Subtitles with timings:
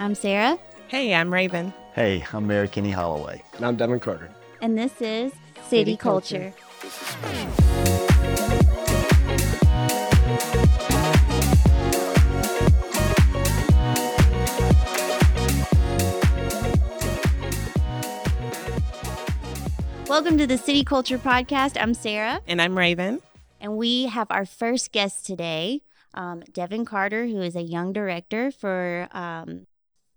[0.00, 1.72] I'm Sarah, Hey, I'm Ravin.
[1.94, 3.42] Hey, I'm Mayor Kenny Holloway.
[3.54, 4.30] And I'm Devin Carter.
[4.60, 6.52] and this is City, City Culture.
[7.22, 7.60] Culture.
[20.08, 21.80] Welcome to the City Culture Podcast.
[21.80, 23.20] I'm Sarah, And I'm Ravin.
[23.60, 25.82] and we have our first guest today,
[26.14, 29.66] um, Devin Carter, who is a young director for um,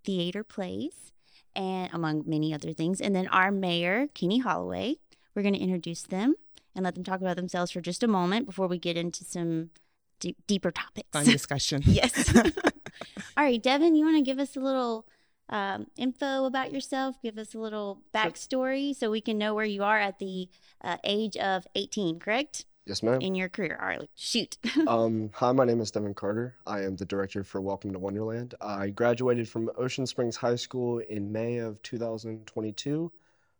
[0.03, 1.11] theater plays
[1.55, 2.99] and among many other things.
[3.01, 4.97] And then our mayor, Kenny Holloway.
[5.35, 6.35] We're going to introduce them
[6.75, 9.71] and let them talk about themselves for just a moment before we get into some
[10.19, 11.09] d- deeper topics.
[11.11, 11.81] Fun discussion.
[11.85, 12.35] Yes.
[13.37, 15.07] All right, Devin, you want to give us a little
[15.49, 17.15] um, info about yourself?
[17.21, 20.49] Give us a little backstory so we can know where you are at the
[20.83, 22.65] uh, age of 18, correct?
[22.85, 23.21] Yes, ma'am.
[23.21, 23.77] In your career.
[23.81, 24.57] All right, shoot.
[24.87, 26.55] um, hi, my name is Devin Carter.
[26.67, 28.55] I am the director for Welcome to Wonderland.
[28.59, 33.11] I graduated from Ocean Springs High School in May of 2022.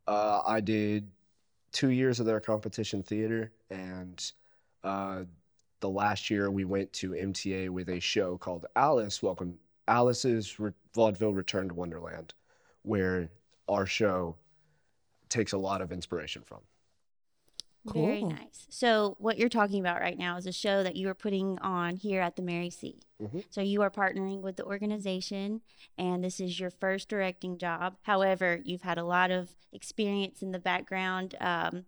[0.07, 1.09] Uh, I did
[1.71, 4.31] two years of their competition theater, and
[4.83, 5.21] uh,
[5.79, 10.71] the last year we went to MTA with a show called Alice Welcome Alice's Re-
[10.93, 12.33] Vaudeville Return to Wonderland,
[12.81, 13.29] where
[13.69, 14.35] our show
[15.29, 16.59] takes a lot of inspiration from.
[17.85, 18.65] Very nice.
[18.69, 21.97] So, what you're talking about right now is a show that you are putting on
[21.97, 22.99] here at the Mary C.
[23.21, 23.43] Mhm.
[23.49, 25.61] So, you are partnering with the organization,
[25.97, 27.97] and this is your first directing job.
[28.03, 31.85] However, you've had a lot of experience in the background um,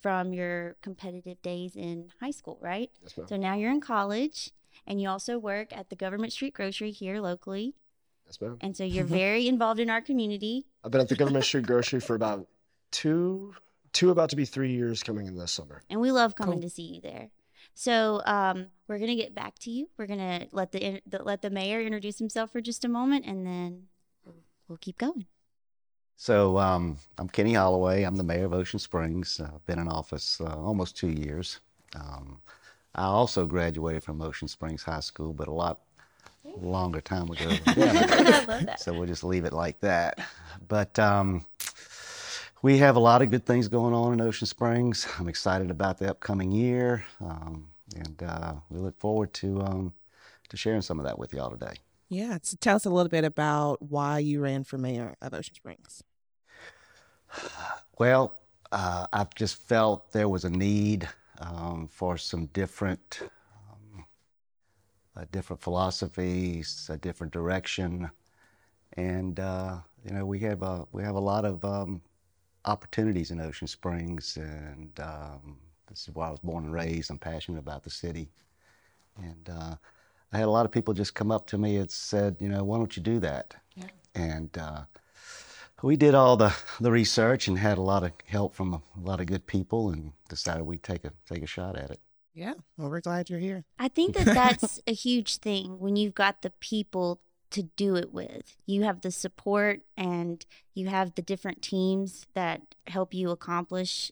[0.00, 2.90] from your competitive days in high school, right?
[3.02, 3.28] Yes, ma'am.
[3.28, 4.50] So, now you're in college,
[4.86, 7.74] and you also work at the Government Street Grocery here locally.
[8.26, 8.58] Yes, ma'am.
[8.60, 10.66] And so, you're very involved in our community.
[10.82, 12.48] I've been at the Government Street Grocery for about
[12.90, 13.54] two,
[13.96, 15.82] two about to be three years coming in this summer.
[15.90, 16.68] and we love coming Cool.
[16.68, 17.30] to see you there.
[17.74, 19.88] So um, we're gonna get back to you.
[19.96, 23.46] We're gonna let the, the let the mayor introduce himself for just a moment, and
[23.46, 23.84] then
[24.24, 24.36] we'll,
[24.68, 25.26] we'll keep going.
[26.16, 28.02] So um, I'm Kenny Holloway.
[28.04, 29.40] I'm the mayor of Ocean Springs.
[29.40, 31.60] I've uh, been in office uh, almost two years.
[31.94, 32.40] Um,
[32.94, 35.80] I also graduated from Ocean Springs High School, but a lot
[36.58, 37.48] longer time ago.
[37.66, 38.10] than Devin.
[38.10, 38.80] I love that.
[38.80, 40.26] so we'll just leave it like that.
[40.68, 41.44] But um,
[42.66, 45.06] we have a lot of good things going on in Ocean Springs.
[45.20, 49.94] I'm excited about the upcoming year, um, and uh, we look forward to um,
[50.48, 51.74] to sharing some of that with y'all today.
[52.08, 52.38] Yeah.
[52.42, 56.02] So tell us a little bit about why you ran for mayor of Ocean Springs.
[57.98, 58.34] Well,
[58.72, 63.20] uh, I've just felt there was a need um, for some different,
[63.70, 64.04] um,
[65.16, 68.10] uh, different philosophies, a different direction,
[68.94, 72.02] and uh, you know we have a we have a lot of um,
[72.66, 75.56] opportunities in Ocean Springs, and um,
[75.88, 77.10] this is where I was born and raised.
[77.10, 78.28] I'm passionate about the city,
[79.16, 79.74] and uh,
[80.32, 82.64] I had a lot of people just come up to me and said, you know,
[82.64, 83.54] why don't you do that?
[84.14, 84.82] And uh,
[85.82, 89.20] we did all the, the research and had a lot of help from a, lot
[89.20, 92.00] of good people and decided we'd take a take a shot at it.
[92.34, 92.54] Yeah.
[92.76, 93.64] Well, we're glad you're here.
[93.78, 97.20] I think that that's a huge thing when you've got the people
[97.50, 98.56] to do it with.
[98.66, 104.10] You have the support and you have the different teams that help you accomplish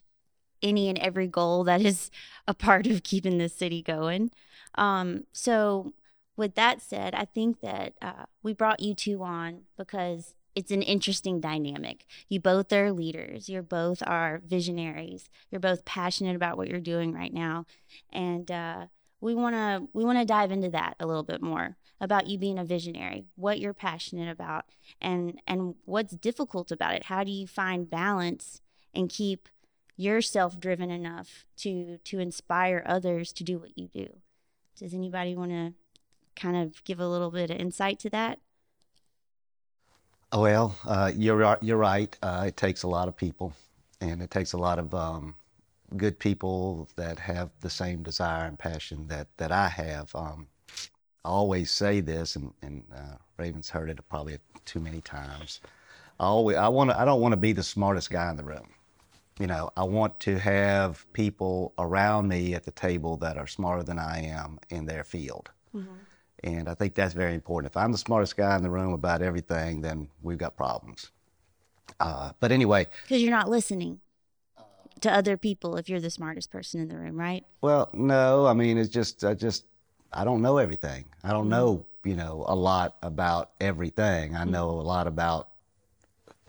[0.63, 2.11] any and every goal that is
[2.49, 4.31] a part of keeping the city going.
[4.77, 5.93] Um, so,
[6.37, 10.83] with that said, I think that uh, we brought you two on because it's an
[10.83, 12.07] interesting dynamic.
[12.29, 13.49] You both are leaders.
[13.49, 15.29] You're both are visionaries.
[15.51, 17.67] You're both passionate about what you're doing right now,
[18.13, 18.87] and uh,
[19.21, 22.39] we want to we want to dive into that a little bit more about you
[22.39, 24.67] being a visionary, what you're passionate about,
[25.01, 27.05] and and what's difficult about it.
[27.05, 28.61] How do you find balance
[28.95, 29.49] and keep
[29.97, 34.09] yourself driven enough to to inspire others to do what you do?
[34.79, 35.73] Does anybody want to
[36.35, 38.41] kind of give a little bit of insight to that?
[40.33, 42.17] Well, uh, you're you're right.
[42.23, 43.55] Uh, it takes a lot of people,
[44.01, 45.37] and it takes a lot of um,
[45.97, 50.13] good people that have the same desire and passion that that I have.
[50.15, 50.49] Um,
[51.25, 55.61] I always say this, and, and uh, Ravin's heard it probably too many times.
[56.21, 58.45] I always I want to I don't want to be the smartest guy in the
[58.45, 58.69] room.
[59.41, 63.83] You know, I want to have people around me at the table that are smarter
[63.83, 65.51] than I am in their field.
[66.45, 67.73] And I think that's very important.
[67.73, 71.11] If I'm the smartest guy in the room about everything, then we've got problems.
[71.99, 74.01] Uh, but anyway, Because you're not listening
[75.01, 77.45] to other people if you're the smartest person in the room, right?
[77.63, 79.65] well, no, I mean, it's just, I just,
[80.15, 81.05] I don't know everything.
[81.25, 84.37] I don't know, you know, a lot about everything.
[84.37, 85.49] I know a lot about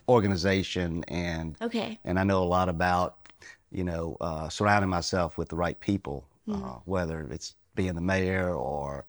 [0.07, 1.99] organization and Okay.
[2.03, 3.27] and I know a lot about,
[3.71, 8.53] you know, uh, surrounding myself with the right people, uh, whether it's being the mayor
[8.53, 9.05] or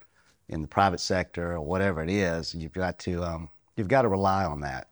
[0.48, 2.54] in the private sector or whatever it is.
[2.54, 4.88] You've got to um, you've got to rely on that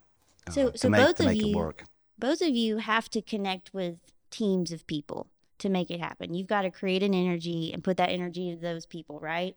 [0.47, 1.85] uh, So- so make, both of it you- work.
[2.19, 3.97] both of you have to connect with
[4.31, 5.29] teams of people
[5.59, 6.35] to make it happen.
[6.35, 9.56] You've got to create an energy and put that energy to those people, right?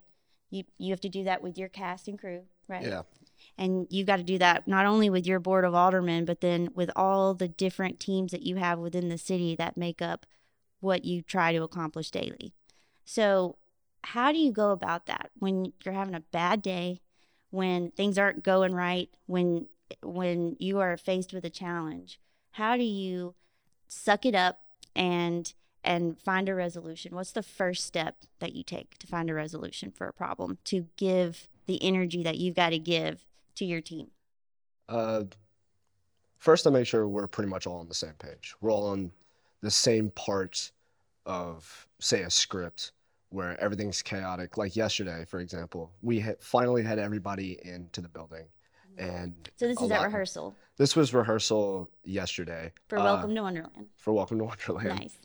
[0.50, 2.86] You you have to do that with your cast and crew, right?
[2.86, 3.02] Yeah.
[3.58, 6.70] And you've got to do that not only with your board of aldermen, but then
[6.74, 10.26] with all the different teams that you have within the city that make up
[10.80, 12.54] what you try to accomplish daily.
[13.06, 13.58] So,
[14.04, 17.02] how do you go about that when you're having a bad day,
[17.50, 19.68] when things aren't going right, when
[20.04, 22.20] when you are faced with a challenge?
[22.52, 23.36] How do you
[23.88, 24.60] suck it up
[24.96, 25.54] and
[25.88, 27.16] and find a resolution?
[27.16, 30.86] What's the first step that you take to find a resolution for a problem to
[30.98, 33.26] give the energy that you've got to give
[33.56, 34.08] to your team?
[34.90, 35.24] Uh,
[36.38, 38.54] first, I make sure we're pretty much all on the same page.
[38.60, 39.12] We're all on
[39.62, 40.72] the same part
[41.26, 42.92] of, say, a script
[43.30, 44.58] where everything's chaotic.
[44.58, 48.46] Like yesterday, for example, we had finally had everybody into the building,
[48.98, 53.88] and So this is at rehearsal This was rehearsal yesterday for uh, Welcome to Wonderland.
[53.96, 55.00] for Welcome to Wonderland.
[55.00, 55.18] Nice.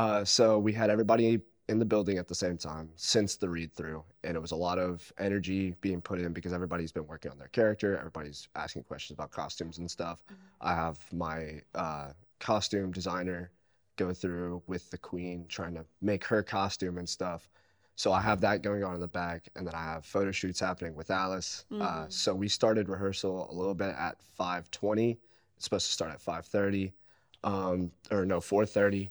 [0.00, 1.38] Uh, so we had everybody
[1.68, 4.56] in the building at the same time since the read through, and it was a
[4.56, 7.98] lot of energy being put in because everybody's been working on their character.
[7.98, 10.24] Everybody's asking questions about costumes and stuff.
[10.62, 13.50] I have my uh, costume designer
[13.96, 17.50] go through with the queen, trying to make her costume and stuff.
[17.94, 20.60] So I have that going on in the back, and then I have photo shoots
[20.60, 21.66] happening with Alice.
[21.70, 22.12] Uh, Mhm.
[22.12, 25.20] so we started rehearsal a little bit at 5:20.
[25.56, 26.94] It's supposed to start at 5:30,
[27.44, 29.10] um, or no, 4:30.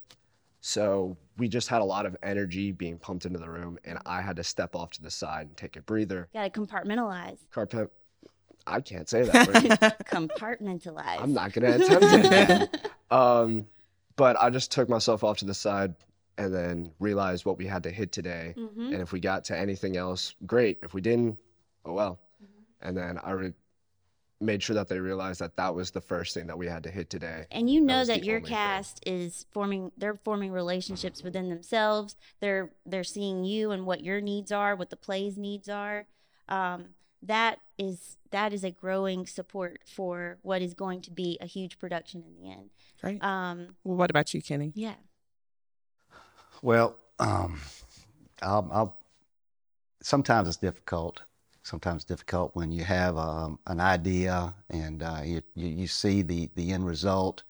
[0.62, 4.22] So we just had a lot of energy being pumped into the room, and I
[4.22, 6.28] had to step off to the side and take a breather.
[6.34, 7.38] Got to compartmentalize.
[7.52, 7.92] Carpet,
[8.68, 9.48] I can't say that.
[9.48, 9.56] word.
[10.06, 11.22] Compartmentalize.
[11.22, 12.92] I'm not gonna attempt it.
[13.12, 13.66] um,
[14.16, 15.96] but I just took myself off to the side
[16.38, 18.54] and then realized what we had to hit today.
[18.58, 20.80] hmm And if we got to anything else, great.
[20.84, 21.38] If we didn't,
[21.86, 22.20] oh well.
[22.44, 22.88] Mm-hmm.
[22.88, 23.54] And then I re-
[24.42, 26.90] made sure that they realized that that was the first thing that we had to
[26.90, 27.46] hit today.
[27.52, 28.56] And you know was that your only thing.
[28.56, 32.16] cast is forming they're forming relationships within themselves.
[32.40, 36.08] They're they're seeing you and what your needs are, what the play's needs are.
[36.48, 36.90] Um,
[37.22, 41.78] that is that is a growing support for what is going to be a huge
[41.80, 42.70] production in the end.
[43.04, 43.24] Right.
[43.24, 44.72] Um, well, what about you, Kenny?
[44.76, 44.96] yeah.
[46.62, 47.62] Well, um,
[48.42, 48.98] I'll, I'll,
[50.02, 51.22] sometimes it's difficult.
[51.64, 56.72] Sometimes difficult when you have um, an idea and uh, you, you see the the
[56.72, 57.44] end result,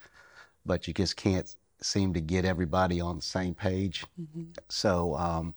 [0.66, 4.06] but you just can't seem to get everybody on the same page.
[4.68, 5.54] So um,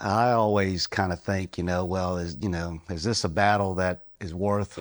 [0.00, 3.74] I always kind of think, you know, well, is you know, is this a battle
[3.74, 4.78] that is worth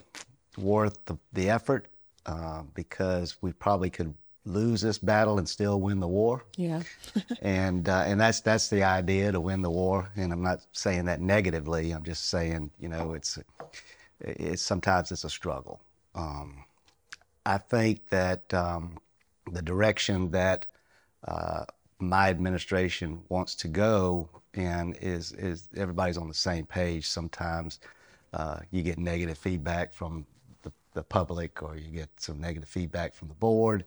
[0.57, 1.87] worth the, the effort?
[2.25, 4.13] Uh, because we probably could
[4.45, 6.81] lose this battle and still win the war Yeah.
[7.41, 10.09] and uh, and that's that's the idea to win the war.
[10.15, 11.91] And I'm not saying that negatively.
[11.91, 13.37] I'm just saying, you know, it's
[14.21, 15.81] it's sometimes it's a struggle.
[16.15, 16.63] Um,
[17.45, 18.97] I think that um,
[19.51, 20.65] the direction that
[21.27, 21.65] uh,
[21.99, 27.07] my administration wants to go and is is everybody's on the same page.
[27.07, 27.79] Sometimes
[28.33, 30.25] uh, you get negative feedback from
[30.63, 33.85] the, the public, or you get some negative feedback from the board,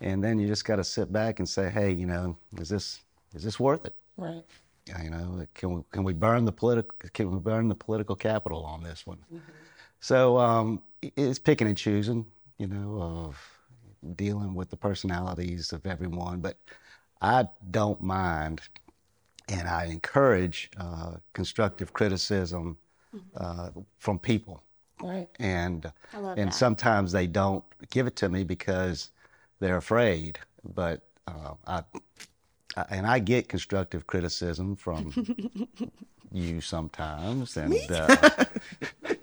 [0.00, 3.00] and then you just got to sit back and say, hey, you know, is this
[3.34, 3.94] is this worth it?
[4.16, 4.44] Right.
[5.02, 8.64] You know, can we can we burn the political can we burn the political capital
[8.64, 9.18] on this one?
[10.00, 12.26] So um, it's picking and choosing,
[12.58, 13.56] you know, of
[14.14, 16.40] dealing with the personalities of everyone.
[16.40, 16.58] But
[17.20, 18.60] I don't mind,
[19.48, 22.76] and I encourage uh, constructive criticism
[23.36, 24.62] uh, from people.
[25.02, 25.28] Right.
[25.38, 26.54] And and that.
[26.54, 29.10] sometimes they don't give it to me because
[29.60, 30.38] they're afraid.
[30.64, 31.82] But uh, I,
[32.76, 35.12] I and I get constructive criticism from
[36.32, 38.44] you sometimes, and uh,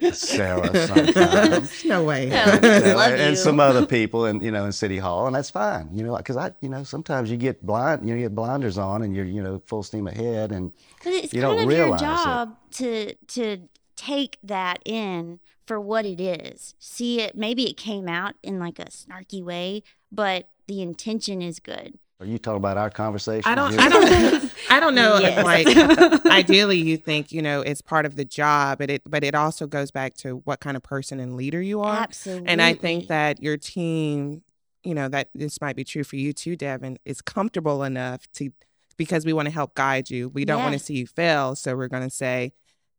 [0.12, 1.84] Sarah sometimes.
[1.84, 2.28] No way.
[2.28, 3.36] Yeah, you know, and you.
[3.36, 6.36] some other people in you know in city hall and that's fine you know because
[6.36, 9.24] i you know sometimes you get blind you know, you get blinders on and you're
[9.24, 10.72] you know full steam ahead and
[11.02, 12.04] But it's You kind don't of your realize it.
[12.04, 16.74] job to to take that in for what it is.
[16.78, 21.58] See it maybe it came out in like a snarky way, but the intention is
[21.58, 21.98] good.
[22.20, 23.72] are you talking about our conversation I don't.
[23.72, 23.80] here?
[23.80, 24.52] I don't.
[24.70, 25.18] I don't know.
[25.18, 25.38] Yes.
[25.38, 29.24] If like, ideally, you think you know it's part of the job, but it but
[29.24, 31.96] it also goes back to what kind of person and leader you are.
[31.96, 32.48] Absolutely.
[32.48, 34.42] And I think that your team,
[34.82, 38.50] you know, that this might be true for you too, Devin, is comfortable enough to
[38.96, 40.28] because we want to help guide you.
[40.28, 42.52] We don't want to see you fail, so we're going to say,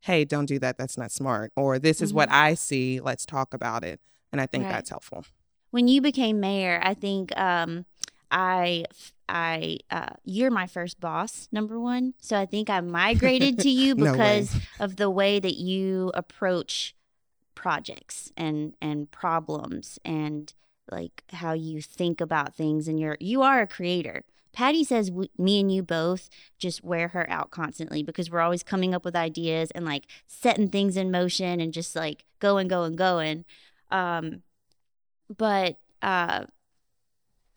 [0.06, 0.78] "Hey, don't do that.
[0.78, 3.00] That's not smart." Or this is what I see.
[3.00, 4.00] Let's talk about it.
[4.32, 4.70] And I think Mm-hmm.
[4.72, 4.76] Right.
[4.78, 5.24] that's helpful.
[5.70, 7.84] when you became mayor, I think um,
[8.30, 8.84] I
[9.28, 12.14] I uh, you're my first boss, number one.
[12.18, 16.94] So I think I migrated to you No because of the way that you approach
[17.54, 20.52] projects and and problems and
[20.90, 24.24] like how you think about things and you're you are a creator
[24.56, 28.94] patty says me and you both just wear her out constantly because we're always coming
[28.94, 33.44] up with ideas and like setting things in motion and just like going going going
[33.90, 34.42] um
[35.36, 36.46] but uh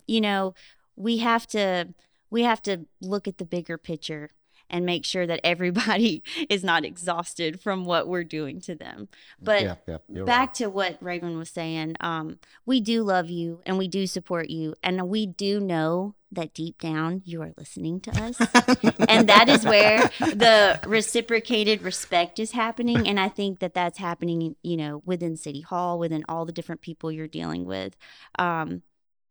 [0.07, 0.53] you know
[0.97, 1.87] we have to
[2.29, 4.29] we have to look at the bigger picture
[4.69, 9.07] and make sure that everybody is not exhausted from what we're doing to them.
[9.41, 10.53] But yeah, yeah, back right.
[10.55, 12.37] to what Ravin was saying, um,
[12.67, 16.79] we do love you and we do support you, and we do know that deep
[16.79, 18.39] down you are listening to us,
[19.09, 23.07] and that is where the reciprocated respect is happening.
[23.07, 26.81] And I think that that's happening, you know, within City Hall, within all the different
[26.81, 27.95] people you're dealing with.
[28.38, 28.83] Um,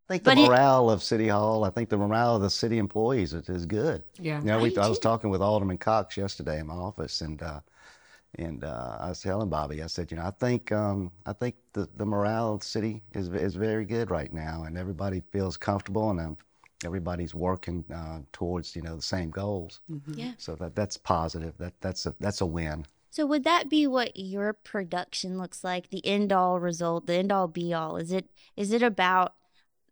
[0.09, 2.51] I think the but it- morale of City Hall, I think the morale of the
[2.51, 4.03] city employees is, is good.
[4.19, 4.41] Yeah.
[4.41, 7.21] You know, I we, do I was talking with Alderman Cox yesterday in my office,
[7.21, 7.61] and uh,
[8.37, 11.57] and uh, I was telling Bobby, I said, you know, I think um, I think
[11.73, 15.57] the, the morale of the city is is very good right now, and everybody feels
[15.57, 16.37] comfortable, and um,
[16.85, 19.81] everybody's working uh, towards you know the same goals.
[20.15, 20.33] yeah.
[20.39, 21.55] So that that's positive.
[21.59, 22.87] That that's a that's a win.
[23.11, 25.91] So would that be what your production looks like?
[25.91, 27.97] The end all result, the end all be all.
[27.97, 29.35] Is it is it about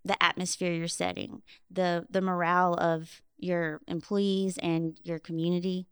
[0.04, 5.86] the atmosphere you're setting, the the morale of your employees and your community?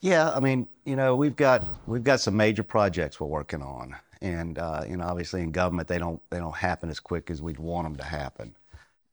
[0.00, 3.96] Yeah, I mean, you know, we've got we've got some major projects we're working on,
[4.20, 7.40] and uh, you know, obviously in government they don't they don't happen as quick as
[7.42, 8.54] we'd want them to happen.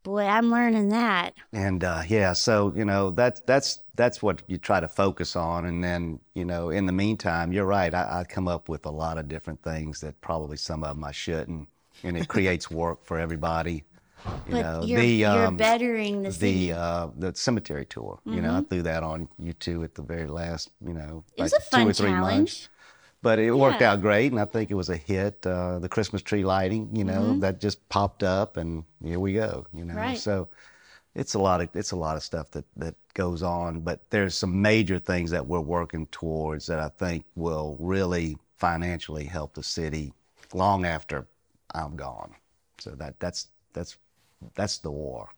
[0.05, 1.33] Boy, I'm learning that.
[1.51, 5.65] And uh, yeah, so you know that's that's that's what you try to focus on,
[5.65, 7.91] and then you know, in the meantime, you're right.
[7.91, 11.03] I, I come up with a lot of different things that probably some of them
[11.03, 11.67] I shouldn't,
[12.03, 13.83] and it creates work for everybody.
[14.47, 18.19] You But know, you're the you're um, bettering the the uh, the cemetery tour.
[18.29, 18.69] You know, I Mm-hmm.
[18.69, 20.69] threw that on you two at the very last.
[20.85, 22.69] You know, it was like a two or three months challenge.
[23.25, 26.21] But it worked out great and i think it was a hit uh, the christmas
[26.21, 27.39] tree lighting you know Mm-hmm.
[27.39, 30.17] that just popped up and here we go you know Right.
[30.17, 30.47] so
[31.15, 34.35] it's a lot of it's a lot of stuff that that goes on but there's
[34.35, 39.63] some major things that we're working towards that i think will really financially help the
[39.63, 40.13] city
[40.53, 41.27] long after
[41.75, 42.33] i'm gone
[42.79, 43.97] so that that's that's
[44.55, 45.29] that's the war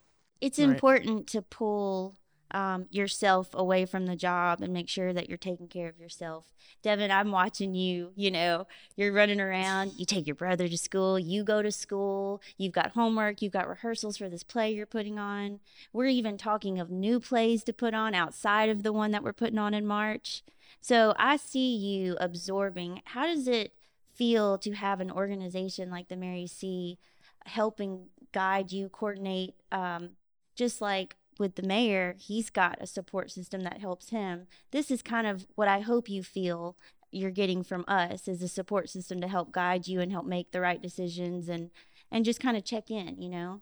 [0.42, 0.70] it's Right.
[0.70, 2.16] important to pull
[2.52, 6.46] um, yourself away from the job and make sure that you're taking care of yourself.
[6.82, 8.12] Devin, I'm watching you.
[8.16, 9.94] You know, you're running around.
[9.98, 11.20] You take your brother to school.
[11.20, 12.42] You go to school.
[12.58, 13.42] You've got homework.
[13.42, 15.60] You've got rehearsals for this play you're putting on.
[15.92, 19.34] We're even talking of new plays to put on outside of the one that we're
[19.34, 20.44] putting on in March.
[20.80, 23.02] So I see you absorbing.
[23.06, 23.74] How does it
[24.14, 26.98] feel to have an organization like the Mary C
[27.46, 29.56] helping guide you, coordinate?
[29.72, 30.12] Um,
[30.56, 34.48] just like with the mayor, he's got a support system that helps him.
[34.72, 36.78] This is kind of what I hope you feel
[37.12, 40.52] you're getting from us is a support system to help guide you and help make
[40.52, 41.72] the right decisions and
[42.12, 43.62] and just kind of check in, you know.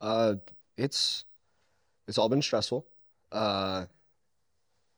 [0.00, 0.34] Uh,
[0.76, 1.24] it's
[2.06, 2.86] it's all been stressful.
[3.32, 3.86] Uh,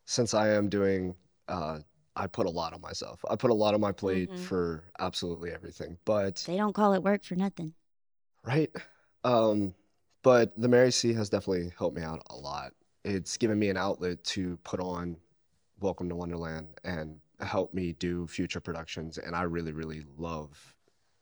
[0.07, 1.15] since I am doing,
[1.49, 1.81] uh,
[2.17, 3.25] I put a lot on myself.
[3.31, 4.39] I put a lot on my plate Mhm.
[4.39, 5.99] for absolutely everything.
[6.05, 7.75] But They don't call it work for nothing.
[8.45, 8.71] right,
[9.25, 9.75] um,
[10.23, 12.73] but the Mary C has definitely helped me out a lot.
[13.05, 15.17] It's given me an outlet to put on
[15.81, 19.19] Welcome to Wonderland and help me do future productions.
[19.19, 20.75] And I really, really love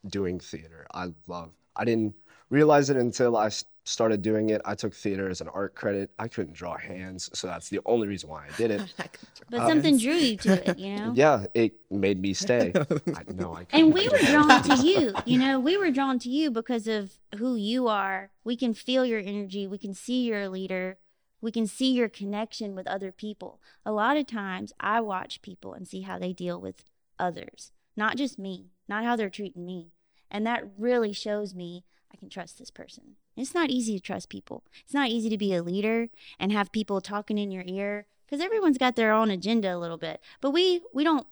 [0.08, 0.86] doing theater.
[0.94, 1.52] I love.
[1.76, 2.14] I didn't
[2.48, 3.50] realize it until I
[3.88, 4.60] started doing it.
[4.64, 6.10] I took theater as an art credit.
[6.18, 8.92] I couldn't draw hands, so that's the only reason why I did it.
[9.48, 11.12] But Uh, something drew you to it, you know.
[11.14, 12.72] Yeah, it made me stay.
[13.14, 15.14] I know I And we were drawn to you.
[15.24, 18.30] You know, we were drawn to you because of who you are.
[18.42, 19.68] We can feel your energy.
[19.68, 20.98] We can see you're a leader.
[21.40, 23.60] We can see your connection with other people.
[23.84, 26.84] A lot of times I watch people and see how they deal with
[27.20, 29.92] others, not just me, not how they're treating me.
[30.28, 33.14] And that really shows me I can trust this person.
[33.36, 34.64] It's not easy to trust people.
[34.84, 38.44] It's not easy to be a leader and have people talking in your ear because
[38.44, 40.20] everyone's got their own agenda a little bit.
[40.40, 41.26] But we we don't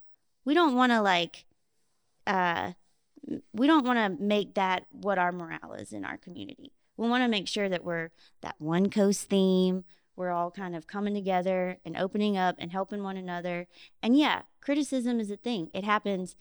[0.44, 1.44] we don't want to like
[2.26, 2.72] uh
[3.52, 6.72] we don't want to make that what our morale is in our community.
[6.96, 8.10] We want to make sure that we're
[8.42, 9.84] that one coast theme.
[10.16, 13.66] We're all kind of coming together and opening up and helping one another.
[14.02, 15.70] And yeah, criticism is a thing.
[15.74, 16.36] It happens.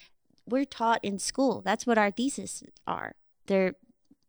[0.47, 1.61] We're taught in school.
[1.61, 3.15] That's what our theses are.
[3.47, 3.75] They're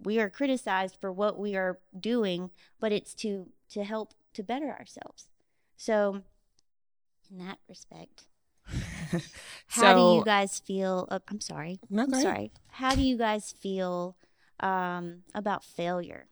[0.04, 4.68] we are criticized for what we are doing, but it's to to help to better
[4.68, 5.28] ourselves.
[5.76, 6.22] So,
[7.30, 8.26] in that respect,
[9.66, 11.08] how do you guys feel?
[11.10, 11.80] Uh, I'm sorry.
[11.90, 12.52] No, I'm sorry.
[12.68, 14.16] How do you guys feel
[14.60, 16.28] um, about failure?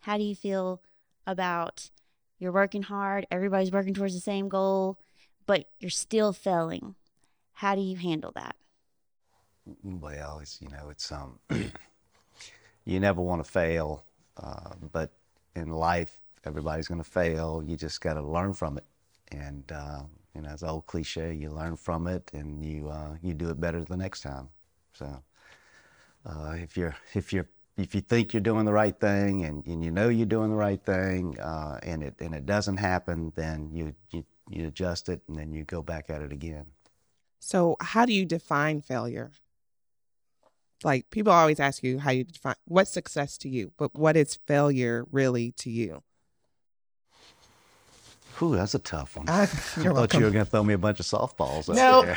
[0.00, 0.82] How do you feel
[1.26, 1.90] about
[2.38, 4.98] you're working hard, everybody's working towards the same goal,
[5.46, 6.94] but you're still failing?
[7.54, 8.56] How do you handle that?
[9.82, 11.38] Well, it's you know, it's um,
[12.84, 14.04] you never want to fail,
[14.36, 15.10] uh, but
[15.56, 17.62] in life, everybody's going to fail.
[17.66, 18.84] You just got to learn from it,
[19.32, 20.02] and uh,
[20.34, 21.32] you know, it's an old cliche.
[21.32, 24.48] You learn from it, and you uh, you do it better the next time.
[24.92, 25.22] So,
[26.26, 29.84] uh, if you're if you're if you think you're doing the right thing and, and
[29.84, 33.70] you know you're doing the right thing uh, and it and it doesn't happen, then
[33.72, 36.66] you, you you adjust it and then you go back at it again.
[37.40, 39.32] So, how do you define failure?
[40.84, 44.38] Like people always ask you how you define what's success to you, but what is
[44.46, 46.02] failure really to you?
[48.38, 49.28] Whew, that's a tough one.
[49.28, 49.48] I, I
[49.82, 51.72] you're thought you were going to throw me a bunch of softballs.
[51.72, 52.14] No,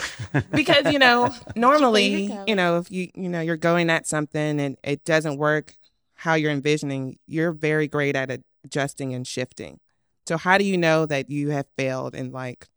[0.51, 4.77] because you know normally you know if you you know you're going at something and
[4.83, 5.73] it doesn't work
[6.15, 9.79] how you're envisioning you're very great at adjusting and shifting
[10.25, 12.67] so how do you know that you have failed and like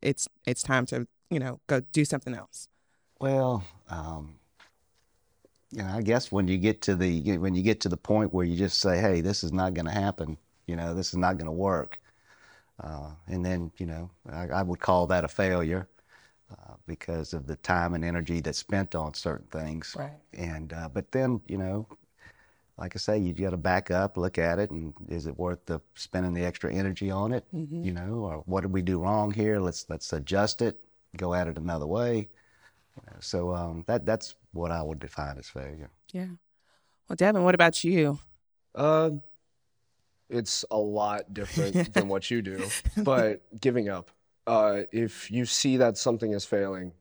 [0.00, 2.68] it's it's time to you know go do something else
[3.20, 4.35] Well, um,
[5.72, 8.32] you know, I guess when you get to the when you get to the point
[8.32, 11.16] where you just say, "Hey, this is not going to happen," you know, this is
[11.16, 12.00] not going to work,
[12.80, 15.88] uh, and then you know, I, I would call that a failure
[16.52, 19.94] uh, because of the time and energy that's spent on certain things.
[19.98, 20.12] Right.
[20.34, 21.86] And uh, but then you know,
[22.78, 25.66] like I say, you got to back up, look at it, and is it worth
[25.66, 27.44] the spending the extra energy on it?
[27.84, 29.58] You know, or what did we do wrong here?
[29.58, 30.78] Let's let's adjust it,
[31.16, 32.28] go at it another way.
[33.20, 35.90] So um, that that's what I would define as failure.
[36.12, 36.26] yeah
[37.08, 38.18] well devin what about you
[38.74, 39.10] Uh,
[40.28, 44.10] it's a lot different than what you do, but giving up.
[44.46, 46.92] Uh, if you see that something is failing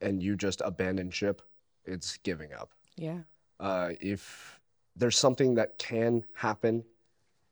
[0.00, 1.42] and you just abandon ship,
[1.84, 2.70] it's giving up.
[2.96, 3.20] yeah
[3.58, 4.60] Uh, if
[4.96, 6.84] there's something that can happen,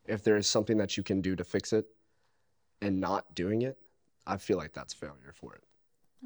[0.07, 1.87] if there is something that you can do to fix it
[2.81, 3.77] and not doing it,
[4.27, 5.65] I feel like that's failure for it.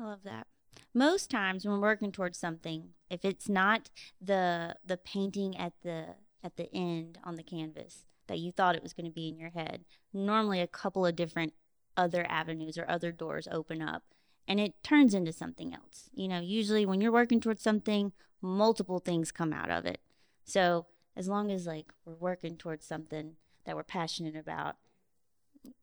[0.00, 0.46] I love that.
[0.94, 6.56] Most times when working towards something, if it's not the the painting at the at
[6.56, 9.50] the end on the canvas that you thought it was going to be in your
[9.50, 11.54] head, normally a couple of different
[11.96, 14.02] other avenues or other doors open up
[14.48, 16.10] and it turns into something else.
[16.14, 20.00] You know, usually when you're working towards something, multiple things come out of it.
[20.44, 24.76] So, as long as like we're working towards something that we're passionate about,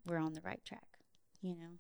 [0.06, 1.00] we're on the right track,
[1.42, 1.78] you know.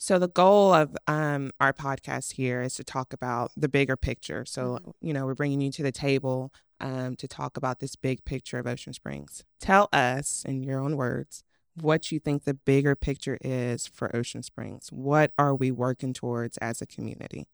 [0.00, 4.44] So the goal of um, our podcast here is to talk about the bigger picture.
[4.44, 8.24] So you know, we're bringing you to the table um, to talk about this big
[8.24, 9.42] picture of Ocean Springs.
[9.60, 11.42] Tell us, in your own words,
[11.74, 14.90] what you think the bigger picture is for Ocean Springs.
[14.92, 17.48] What are we working towards as a community?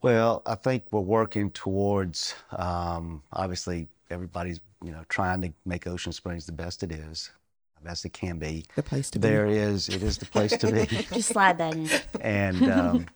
[0.00, 6.12] Well, I think we're working towards um, obviously everybody's you know trying to make Ocean
[6.12, 7.30] Springs the best it is,
[7.84, 8.64] best it can be.
[8.76, 9.28] The place to be.
[9.28, 10.86] There is it is the place to be.
[11.14, 11.88] Just slide that in.
[12.20, 13.06] and um,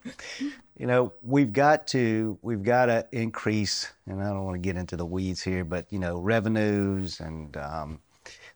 [0.77, 4.75] you know we've got to we've got to increase and i don't want to get
[4.75, 7.99] into the weeds here but you know revenues and um,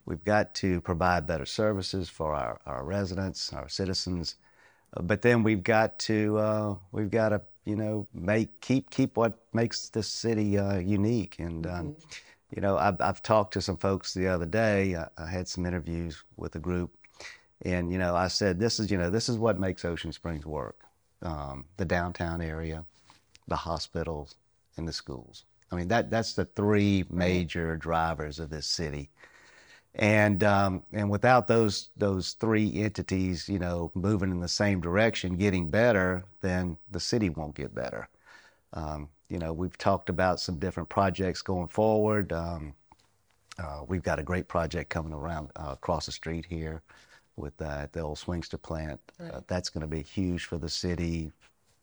[0.05, 4.35] we've got to provide better services for our, our residents our citizens
[4.95, 9.17] Uh, but then we've got to uh, we've got to you know make keep keep
[9.17, 11.95] what makes this city uh, unique and um,
[12.55, 14.95] you know I've, I've talked to some folks the other day.
[14.95, 16.91] I, I had some interviews with a group.
[17.63, 20.45] And you know i said this is you know this is what makes ocean springs
[20.45, 20.77] work
[21.23, 22.85] um, the downtown area
[23.47, 24.35] the hospitals
[24.77, 25.45] and the schools.
[25.71, 29.09] I mean that that's the three major drivers of this city.
[29.95, 35.37] And um, and without those those three entities you know moving in the same direction
[35.37, 38.07] getting better then the city won't get better.
[38.73, 42.73] Um, you know we've talked about some different projects going forward um,
[43.59, 46.81] uh, we've got a great project coming around uh, across the street here
[47.35, 48.99] with uh, the old Swingster plant.
[49.19, 51.31] Uh, that's going to be huge for the city.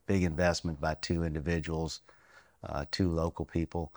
[0.07, 2.01] Big investment by two individuals,
[2.65, 3.93] uh, two local people.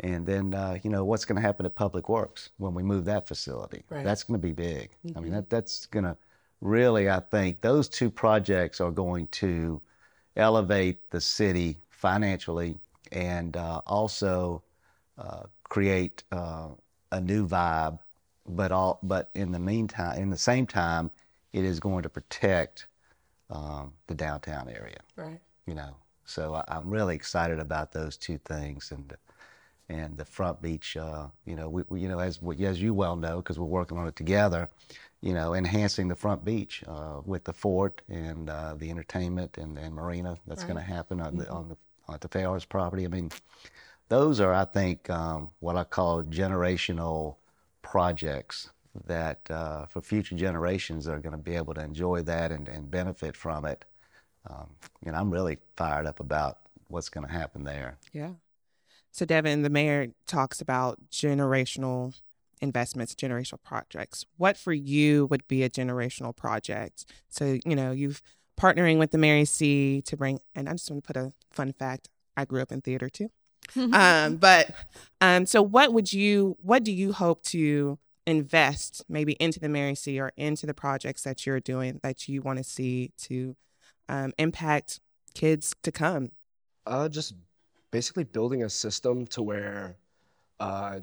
[0.00, 3.04] And then, uh, you know, what's going to happen at Public Works when we move
[3.04, 3.84] that facility?
[3.88, 4.04] Right.
[4.04, 4.90] That's going to be big.
[5.14, 6.16] I mean, that, that's going to
[6.60, 9.80] really, I think, those two projects are going to
[10.36, 12.78] elevate the city financially
[13.12, 14.62] and uh, also
[15.18, 16.68] uh, create uh,
[17.12, 17.98] a new vibe.
[18.48, 21.12] But all, but in the meantime, in the same time,
[21.52, 22.86] it is going to protect
[23.50, 24.98] um, the downtown area.
[25.14, 25.38] Right.
[25.66, 25.94] You know,
[26.24, 29.14] so I, I'm really excited about those two things and
[29.88, 30.96] and the front beach.
[30.96, 33.98] Uh, you know, we, we you know as as you well know because we're working
[33.98, 34.68] on it together.
[35.20, 39.78] You know, enhancing the front beach uh, with the fort and uh, the entertainment and,
[39.78, 41.76] and marina that's going to happen on the on the
[42.12, 43.04] on the Fayers property.
[43.04, 43.30] I mean,
[44.08, 47.36] those are, I think, um, what I call generational
[47.82, 48.70] projects
[49.06, 52.90] that uh, for future generations are going to be able to enjoy that and, and
[52.90, 53.84] benefit from it.
[54.48, 54.68] Um,
[55.06, 57.96] and I'm really fired up about what's going to happen there.
[58.12, 58.32] Yeah.
[59.10, 62.14] So, Devin, the mayor talks about generational
[62.60, 64.24] investments, generational projects.
[64.36, 67.04] What for you would be a generational project?
[67.28, 68.22] So, you know, you've
[68.58, 71.72] partnering with the Mary C to bring, and I just want to put a fun
[71.72, 72.08] fact.
[72.36, 73.30] I grew up in theater too.
[73.92, 74.70] um, but
[75.20, 79.94] um, so what would you, what do you hope to invest maybe into the Mary
[79.94, 83.56] C or into the projects that you're doing that you want to see to
[84.08, 85.00] um, impact
[85.34, 86.30] kids to come?
[86.86, 87.34] Uh, just
[87.90, 89.96] basically building a system to where
[90.60, 91.00] uh,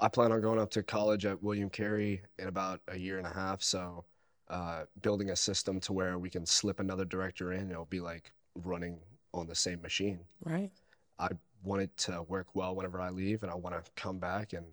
[0.00, 3.26] I plan on going up to college at William Carey in about a year and
[3.26, 3.62] a half.
[3.62, 4.04] So
[4.50, 8.32] uh, building a system to where we can slip another director in, it'll be like
[8.54, 8.98] running
[9.34, 10.20] on the same machine.
[10.44, 10.70] Right.
[11.18, 11.28] I
[11.62, 14.64] want it to work well whenever I leave, and I want to come back and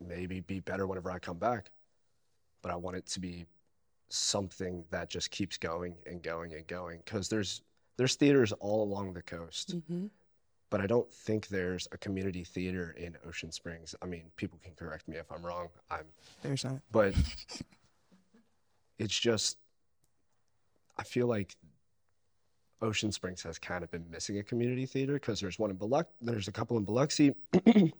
[0.00, 1.70] maybe be better whenever I come back.
[2.62, 3.46] But I want it to be
[4.08, 7.62] something that just keeps going and going and going because there's
[7.96, 9.76] there's theaters all along the coast.
[9.76, 10.06] Mm-hmm.
[10.70, 13.94] But I don't think there's a community theater in Ocean Springs.
[14.02, 15.68] I mean, people can correct me if I'm wrong.
[15.90, 16.04] I'm
[16.42, 16.80] There's not.
[16.92, 17.14] but
[18.98, 19.58] it's just
[20.96, 21.56] I feel like
[22.80, 26.12] Ocean Springs has kind of been missing a community theater because there's one in Biloxi,
[26.20, 27.34] there's a couple in Biloxi,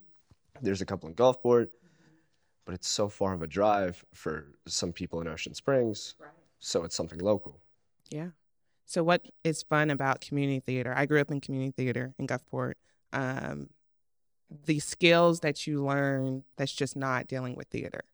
[0.62, 1.68] there's a couple in Gulfport,
[2.64, 6.14] but it's so far of a drive for some people in Ocean Springs.
[6.60, 7.60] So it's something local.
[8.10, 8.28] Yeah.
[8.84, 10.92] So what is fun about community theater?
[10.96, 12.74] I grew up in community theater in Gulfport.
[13.12, 13.68] Um,
[14.64, 18.04] the skills that you learn that's just not dealing with theater.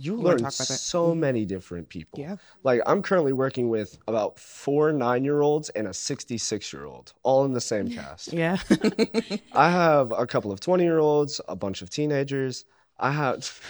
[0.00, 0.78] You learn talk about that?
[0.78, 2.20] so many different people.
[2.20, 2.36] Yeah.
[2.62, 7.90] Like I'm currently working with about four nine-year-olds and a 66-year-old, all in the same
[7.98, 8.32] cast.
[8.32, 8.58] Yeah.
[9.52, 12.64] I have a couple of 20 year olds, a bunch of teenagers.
[13.00, 13.60] I have.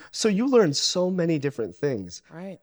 [0.10, 2.22] so you learn so many different things.
[2.30, 2.58] right.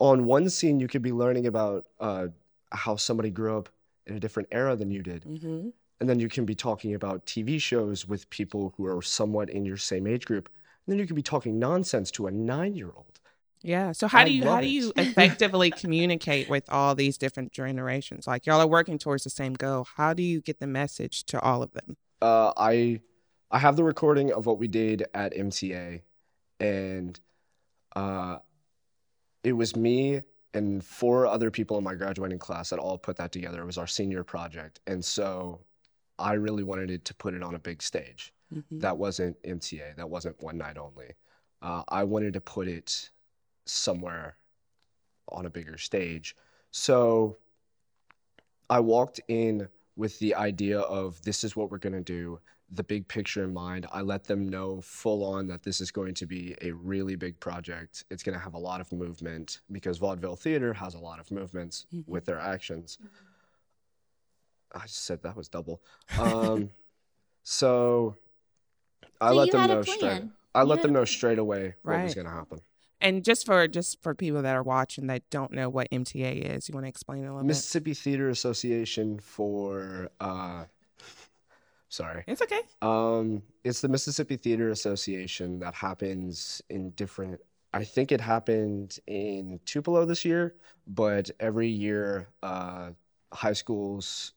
[0.00, 2.26] On one scene, you could be learning about uh,
[2.72, 3.68] how somebody grew up
[4.06, 5.24] in a different era than you did.
[5.24, 5.68] Mm-hmm.
[6.00, 9.64] And then you can be talking about TV shows with people who are somewhat in
[9.64, 10.48] your same age group.
[10.86, 13.20] Then you could be talking nonsense to a nine year old.
[13.62, 13.92] Yeah.
[13.92, 17.52] So how I do you how love do you effectively communicate with all these different
[17.52, 18.26] generations?
[18.26, 19.86] Like y'all are working towards the same goal.
[19.96, 21.96] How do you get the message to all of them?
[22.24, 23.00] uh, I
[23.50, 26.00] I have the recording of what we did at MTA,
[26.58, 27.20] and
[27.94, 28.38] uh,
[29.44, 30.22] it was me
[30.54, 33.60] and four other people in my graduating class that all put that together.
[33.60, 35.60] It was our senior project, and so
[36.18, 38.32] I really wanted it to put it on a big stage.
[38.54, 38.80] Mhm.
[38.80, 39.94] That wasn't MTA.
[39.96, 41.14] That wasn't one night only.
[41.62, 43.10] Uh, I wanted to put it
[43.64, 44.36] somewhere
[45.28, 46.36] on a bigger stage.
[46.70, 47.38] So
[48.70, 52.40] I walked in with the idea of this is what we're going to do,
[52.70, 53.86] the big picture in mind.
[53.92, 57.38] I let them know full on that this is going to be a really big
[57.40, 58.04] project.
[58.10, 61.30] It's going to have a lot of movement because vaudeville theater has a lot of
[61.30, 62.06] movements Mhm.
[62.08, 62.98] with their actions.
[64.72, 65.80] I just said that was double.
[66.18, 66.70] Um,
[67.44, 68.16] so
[69.20, 70.22] I So let them know straight.
[70.54, 72.60] I You let them know straight away what was going to happen.
[73.00, 76.68] And just for just for people that are watching that don't know what MTA is,
[76.68, 80.64] you want to explain a little Mississippi Theater Association for uh
[81.88, 82.24] sorry.
[82.26, 82.62] It's okay.
[82.80, 87.40] Um it's the Mississippi Theater Association that happens in different
[87.74, 90.54] I think it happened in Tupelo this year,
[90.86, 92.90] but every year uh
[93.32, 94.32] high schools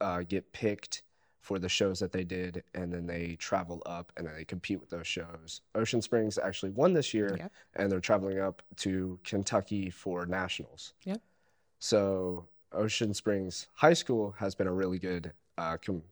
[0.00, 1.02] uh get picked
[1.44, 4.80] for the shows that they did and then they travel up and then they compete
[4.80, 5.60] with those shows.
[5.74, 7.52] Ocean Springs actually won this year Yep.
[7.76, 10.94] and they're traveling up to Kentucky for nationals.
[11.04, 11.20] Yep.
[11.78, 16.02] So Ocean Springs High School has been a really good uh, com-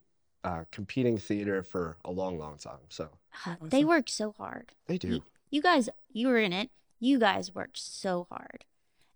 [0.45, 2.85] uh, competing theater for a long, long time.
[2.91, 3.09] So
[3.47, 4.73] Uh, They work so hard.
[4.87, 5.09] they do.
[5.09, 6.71] You, you guys, you were in it.
[7.01, 8.65] You guys worked so hard.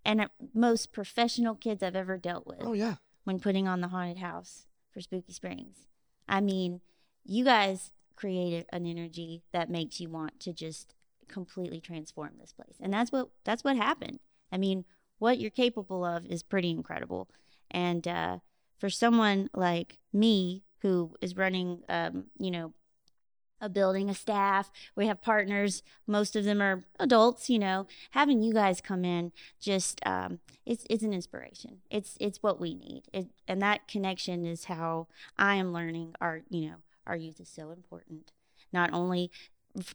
[0.02, 2.94] And uh, most professional kids I've ever dealt with Oh yeah.
[3.24, 5.76] when putting on the haunted house for Spooky Springs.
[6.28, 6.80] I mean,
[7.24, 10.94] you guys created an energy that makes you want to just
[11.28, 12.76] completely transform this place.
[12.80, 14.20] And that's what that's what happened.
[14.52, 14.84] I mean,
[15.18, 17.28] what you're capable of is pretty incredible.
[17.70, 18.38] And uh,
[18.78, 22.72] for someone like me who is running um, you know,
[23.61, 28.42] a building, a staff, we have partners, most of them are adults, you know, having
[28.42, 31.79] you guys come in just um, it's it's an inspiration.
[31.90, 33.05] It's it's what we need.
[33.12, 35.07] It, and that connection is how
[35.38, 38.33] I am learning our you know our youth is so important.
[38.73, 39.31] Not only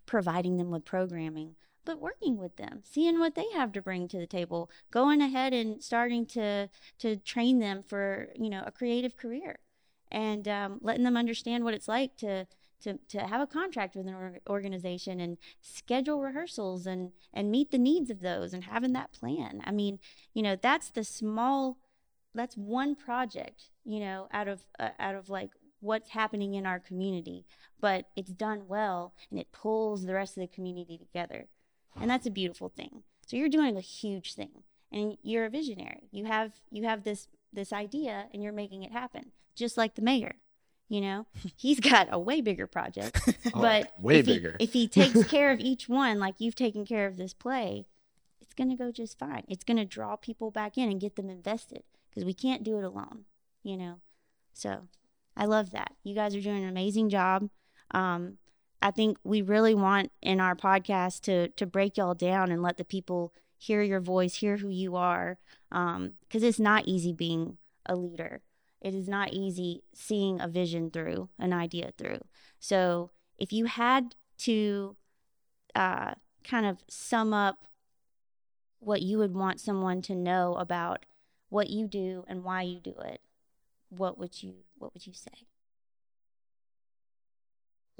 [0.06, 4.17] providing them with programming, but working with them, seeing what they have to bring to
[4.17, 6.69] the table, going ahead and starting to
[7.00, 9.60] to train them for you know a creative career,
[10.12, 12.47] and um, letting them understand what it's like to
[12.81, 17.71] to, to have a contract with an or- organization and schedule rehearsals and and meet
[17.71, 19.61] the needs of those and having that plan.
[19.65, 19.99] I mean,
[20.33, 21.77] you know, that's the small
[22.33, 26.79] that's one project, you know, out of uh, out of like what's happening in our
[26.79, 27.45] community,
[27.79, 31.47] but it's done well and it pulls the rest of the community together.
[31.99, 33.03] And that's a beautiful thing.
[33.25, 36.09] So you're doing a huge thing and you're a visionary.
[36.11, 39.31] You have you have this this idea and you're making it happen.
[39.55, 40.35] Just like the mayor.
[40.91, 41.25] You know,
[41.56, 43.17] he's got a way bigger project,
[43.54, 44.58] Oh, but way if he- bigger.
[44.60, 47.86] if he takes care of each one, like you've taken care of this play,
[48.41, 49.45] it's going to go just fine.
[49.47, 52.77] It's going to draw people back in and get them invested because we can't do
[52.77, 53.23] it alone,
[53.63, 54.01] you know?
[54.54, 54.89] So
[55.38, 55.93] I love that.
[56.04, 57.49] You guys are doing an amazing job.
[57.91, 58.38] Um,
[58.82, 62.75] I think we really want in our podcast to, to break y'all down and let
[62.75, 65.38] the people hear your voice, hear who you are.
[65.71, 68.41] Um, cause it's not easy being a leader.
[68.81, 72.21] It is not easy seeing a vision through, an idea through.
[72.59, 74.95] So if you had to
[75.75, 77.67] uh, kind of sum up
[78.79, 81.05] what you would want someone to know about
[81.49, 83.21] what you do and why you do it,
[83.89, 85.47] what would you what would you say?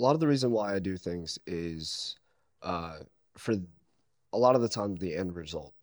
[0.01, 2.15] a lot of the reason why I do things is
[2.63, 2.97] uh,
[3.37, 3.53] for
[4.33, 5.73] a lot of the time the end result.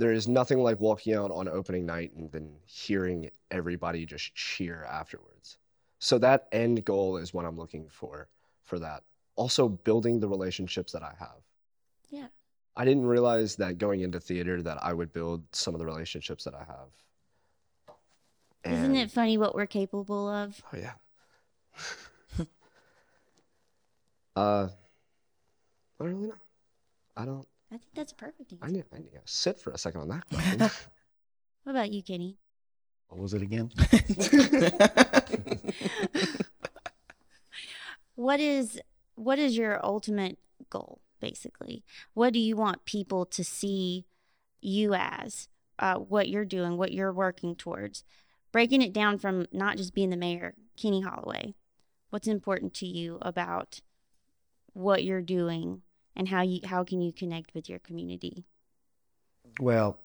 [0.00, 4.82] There is nothing like walking out on opening night and then hearing everybody just cheer
[4.84, 5.58] afterwards.
[5.98, 8.26] So that end goal is what I'm looking for
[8.64, 9.02] for that.
[9.36, 11.42] Also building the relationships that I have.
[12.08, 12.28] Yeah.
[12.74, 16.44] I didn't realize that going into theater that I would build some of the relationships
[16.44, 16.88] that I have.
[18.64, 20.62] Isn't it funny what we're capable of?
[20.72, 20.92] Oh yeah.
[24.34, 24.68] uh,
[26.00, 26.34] I don't really know.
[27.18, 27.46] I don't.
[27.72, 30.08] I think that's a perfect I need, I need to sit for a second on
[30.08, 30.70] that question.
[31.64, 32.38] What about you, Kenny?
[33.08, 33.70] What was it again?
[38.20, 38.78] What is
[39.14, 41.84] what is your ultimate goal, basically?
[42.12, 44.04] What do you want people to see
[44.60, 45.48] you as?
[45.78, 48.04] Uh, what you're doing, what you're working towards,
[48.52, 51.54] breaking it down from not just being the mayor, Kenny Holloway.
[52.10, 53.80] What's important to you about
[54.74, 55.80] what you're doing,
[56.20, 58.44] and how you how can you connect with your community?
[59.58, 59.98] Well,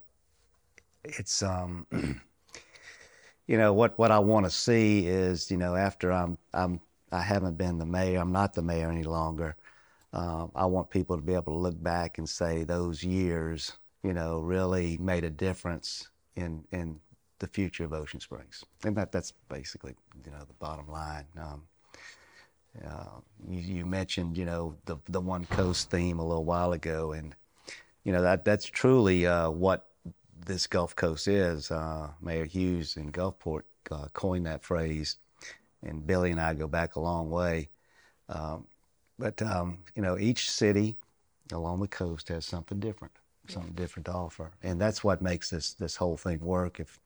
[1.03, 1.85] it's um,
[3.47, 6.79] you know what what I want to see is you know after I'm I'm
[7.11, 9.57] I haven't been the mayor, I'm not the mayor any longer.
[10.13, 14.13] Um, I want people to be able to look back and say those years, you
[14.13, 16.97] know, really made a difference in in
[17.39, 21.25] the future of Ocean Springs, and that that's basically you know the bottom line.
[21.37, 21.63] Um,
[22.83, 27.13] uh, you, you mentioned you know the the one coast theme a little while ago,
[27.13, 27.35] and
[28.03, 29.87] you know that that's truly uh, what
[30.45, 31.71] this Gulf Coast is.
[31.71, 35.17] Uh, Mayor Hewes in Gulfport uh, coined that phrase,
[35.83, 37.69] and Billy and I go back a long way.
[38.29, 38.65] Um,
[39.17, 40.97] but um, you know, each city
[41.51, 43.13] along the coast has something different,
[43.47, 46.79] something different to offer, and that's what makes this this whole thing work.
[46.79, 46.99] If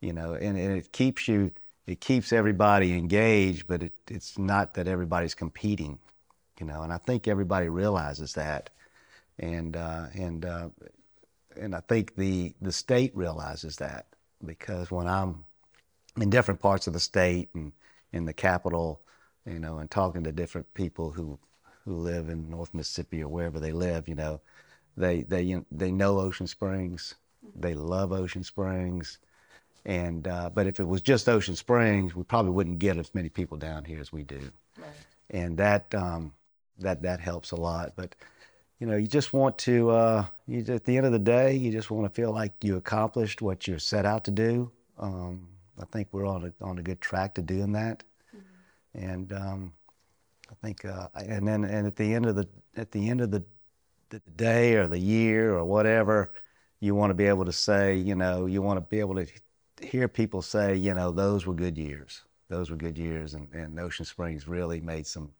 [0.00, 1.50] you know, and, and it keeps you,
[1.86, 5.98] it keeps everybody engaged, but it, it's not that everybody's competing,
[6.58, 6.82] you know.
[6.82, 8.70] And I think everybody realizes that,
[9.38, 10.68] and uh, and uh,
[11.60, 14.06] and I think the the state realizes that
[14.44, 15.44] because when I'm
[16.20, 17.72] in different parts of the state and
[18.12, 19.00] in the capital,
[19.46, 21.38] you know, and talking to different people who
[21.84, 24.40] who live in North Mississippi or wherever they live, you know,
[24.96, 27.14] they they you know, they know Ocean Springs,
[27.54, 29.18] they love Ocean Springs,
[29.86, 33.28] and uh, but if it was just Ocean Springs, we probably wouldn't get as many
[33.28, 34.50] people down here as we do,
[35.30, 36.32] and that um,
[36.80, 37.92] that that helps a lot.
[37.96, 38.14] But
[38.80, 41.72] you know, you just want to, uh, you, at the end of the day, you
[41.72, 44.70] just want to feel like you accomplished what you're set out to do.
[44.98, 45.48] Um,
[45.80, 48.02] I think we're on a, on a good track to doing that.
[48.94, 49.72] And um,
[50.50, 52.46] I think, uh, and then, and at the end of the,
[52.76, 53.42] at the end of the,
[54.10, 56.32] the day or the year or whatever,
[56.80, 59.26] you want to be able to say, you know, you want to be able to
[59.80, 62.22] hear people say, you know, those were good years.
[62.48, 63.34] Those were good years.
[63.34, 65.30] And, and Ocean Springs really made some,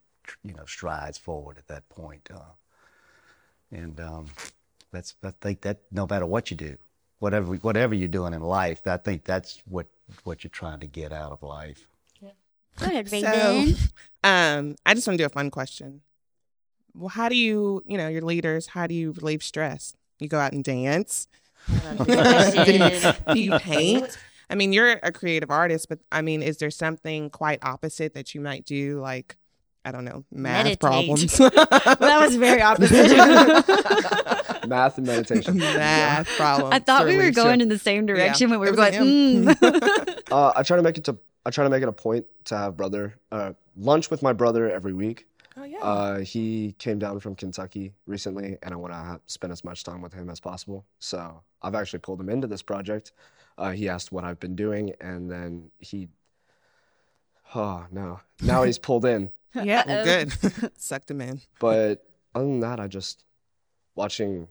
[0.43, 2.29] you know, strides forward at that point.
[2.33, 2.53] Uh,
[3.73, 4.27] and um,
[4.93, 6.77] that's I think that no matter what you do,
[7.19, 9.87] whatever whatever you're doing in life, I think that's what
[10.25, 11.89] what you're trying to get out of life.
[12.21, 12.31] Yeah.
[12.79, 13.73] Go ahead, So,
[14.25, 16.03] um, I just want to do a fun question.
[16.95, 19.95] Well, how do you, you know, your leaders, how do you relieve stress?
[20.19, 21.29] You go out and dance.
[21.69, 23.35] I love this question.
[23.35, 24.19] do you paint?
[24.49, 28.35] I mean, you're a creative artist, but I mean, is there something quite opposite that
[28.35, 29.37] you might do, like
[29.85, 30.81] I don't know, math Meditate.
[30.81, 31.39] problems?
[31.39, 33.17] that was very opposite.
[34.67, 35.59] Math and meditation.
[35.59, 36.75] math problems.
[36.75, 37.37] I thought we were Alicia.
[37.37, 38.95] going in the same direction when we were going.
[38.95, 40.23] Mm.
[40.33, 42.57] Uh, I try to make it to I try to make it a point to
[42.57, 45.29] have brother uh, lunch with my brother every week.
[45.57, 45.79] Oh yeah.
[45.79, 50.03] Uh, he came down from Kentucky recently, and I want to spend as much time
[50.03, 50.85] with him as possible.
[50.99, 53.13] So I've actually pulled him into this project.
[53.57, 56.09] Uh, he asked what I've been doing, and then he,
[57.55, 59.31] oh no, now he's pulled in.
[59.55, 59.83] yeah.
[59.87, 60.33] Well, good.
[60.79, 61.41] Sucked him in.
[61.59, 63.25] But other than that, I just
[63.95, 64.47] watching,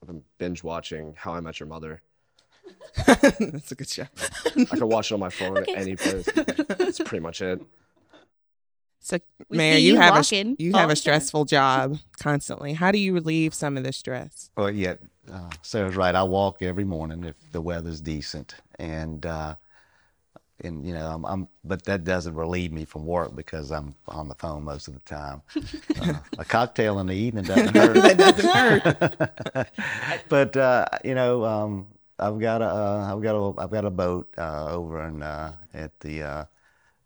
[0.00, 2.00] I've been binge watching How I Met Your Mother.
[3.06, 4.06] That's a good show.
[4.56, 5.74] I can watch it on my phone Okay.
[5.74, 6.26] at any place.
[6.34, 7.60] That's pretty much it.
[9.04, 12.72] So, We Mayor, you you have a you have a stressful job constantly.
[12.72, 14.50] How do you relieve some of the stress?
[14.56, 14.94] Well, yeah,
[15.30, 16.14] uh, Sarah's right.
[16.14, 19.56] I walk every morning if the weather's decent, and uh,
[20.62, 24.28] and you know, I'm, I'm, but that doesn't relieve me from work because I'm on
[24.28, 25.42] the phone most of the time.
[26.00, 27.94] Uh, a cocktail in the evening doesn't hurt.
[27.94, 29.68] that doesn't hurt.
[30.28, 31.86] but uh, you know, um,
[32.18, 35.54] I've got a, uh, I've got a, I've got a boat uh, over in uh,
[35.74, 36.44] at the uh,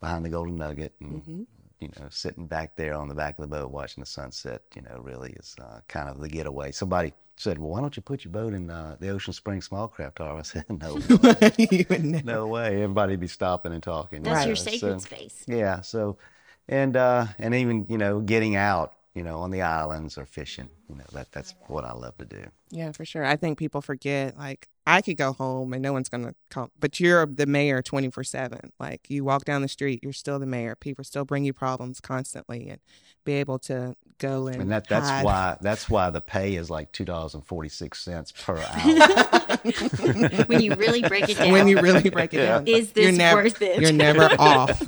[0.00, 1.46] behind the Golden Nugget, and
[1.80, 4.62] you know, sitting back there on the back of the boat watching the sunset.
[4.74, 6.72] You know, really is uh, kind of the getaway.
[6.72, 9.88] Somebody said, "Well, why don't you put your boat in uh, the Ocean Spring Small
[9.88, 11.52] Craft Harbor?" I said, "No, way.
[11.70, 12.82] You no way.
[12.82, 15.44] Everybody'd be stopping and talking." you That's your know, sacred so- space.
[15.46, 15.80] yeah.
[15.82, 16.16] So,
[16.68, 20.68] and uh, and even you know getting out, you know, on the islands or fishing,
[20.88, 22.44] you know, that that's what I love to do.
[22.70, 23.24] Yeah, for sure.
[23.24, 24.36] I think people forget.
[24.38, 28.10] Like, I could go home and no one's gonna come, but you're the mayor twenty
[28.10, 28.72] four seven.
[28.78, 30.76] Like, you walk down the street, you're still the mayor.
[30.76, 32.78] People still bring you problems constantly, and
[33.24, 35.24] be able to go and, And that that's hide.
[35.24, 39.56] why that's why the pay is like two dollars and forty six cents per hour.
[40.46, 41.52] when you really break it down.
[41.52, 42.46] when you really break it Yeah.
[42.58, 43.80] down, Is this never, worth it?
[43.80, 44.82] You're never off.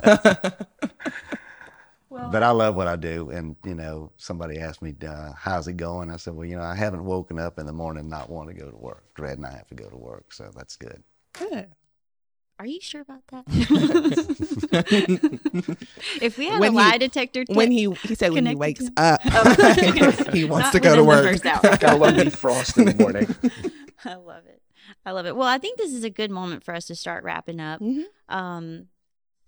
[2.31, 5.77] But I love what I do, and you know, somebody asked me, uh, "How's it
[5.77, 8.55] going?" I said, "Well, you know, I haven't woken up in the morning not wanting
[8.57, 11.03] to go to work, dreading I have to go to work, so that's good."
[11.33, 11.69] Good.
[12.59, 13.43] Are you sure about that?
[16.21, 18.55] if we had When a he- lie detector, te- when he he said when he
[18.55, 20.29] wakes to- up, Oh.
[20.33, 21.25] he wants Not to go to work.
[21.41, 23.27] first love me frost in the morning.
[24.05, 24.61] I love it.
[25.05, 25.35] I love it.
[25.35, 27.79] Well, I think this is a good moment for us to start wrapping up.
[27.81, 28.03] Mhm.
[28.27, 28.87] Um,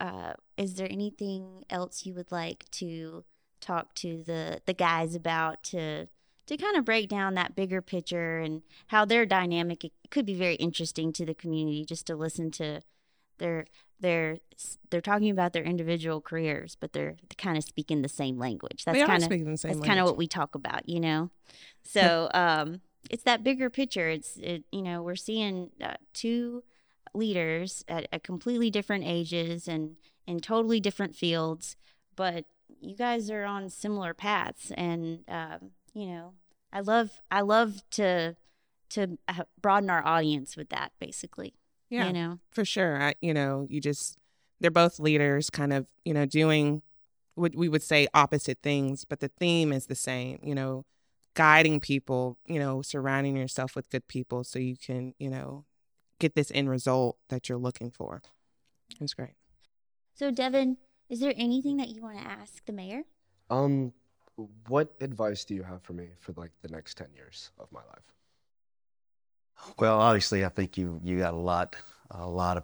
[0.01, 3.23] uh, is there anything else you would like to
[3.61, 6.07] talk to the the guys about to
[6.47, 10.33] to kind of break down that bigger picture and how their dynamic it could be
[10.33, 12.81] very interesting to the community just to listen to
[13.37, 13.67] their
[13.99, 14.39] their
[14.89, 18.83] they're talking about their individual careers, but they're kind of speaking the same language.
[18.83, 21.29] That's kind of speaking the same that's kind of what we talk about, you know.
[21.83, 24.07] So um, it's that bigger picture.
[24.07, 26.63] It's it, you know we're seeing uh, two
[27.13, 29.97] leaders at, at completely different ages and
[30.27, 31.75] in totally different fields,
[32.15, 32.45] but
[32.79, 36.33] you guys are on similar paths, and um, you know
[36.71, 38.35] I love I love to
[38.91, 39.17] to
[39.61, 41.53] broaden our audience with that, basically.
[41.89, 42.07] Yeah.
[42.07, 43.01] You know, for sure.
[43.01, 44.17] I, you know, you just
[44.59, 46.83] they're both leaders, kind of, you know, doing
[47.35, 50.39] what we would say opposite things, but the theme is the same.
[50.43, 50.85] You know,
[51.33, 52.37] guiding people.
[52.45, 55.65] You know, surrounding yourself with good people so you can, you know,
[56.21, 58.21] get this end result that you're looking for.
[58.91, 59.35] It was great.
[60.13, 60.77] so Devin,
[61.09, 63.03] is there anything that you want to ask the mayor?
[63.49, 63.91] Um,
[64.67, 67.81] what advice do you have for me for like the next ten years of my
[67.81, 68.07] life?
[69.77, 71.75] Well, obviously, I think you you got a lot
[72.11, 72.63] a lot of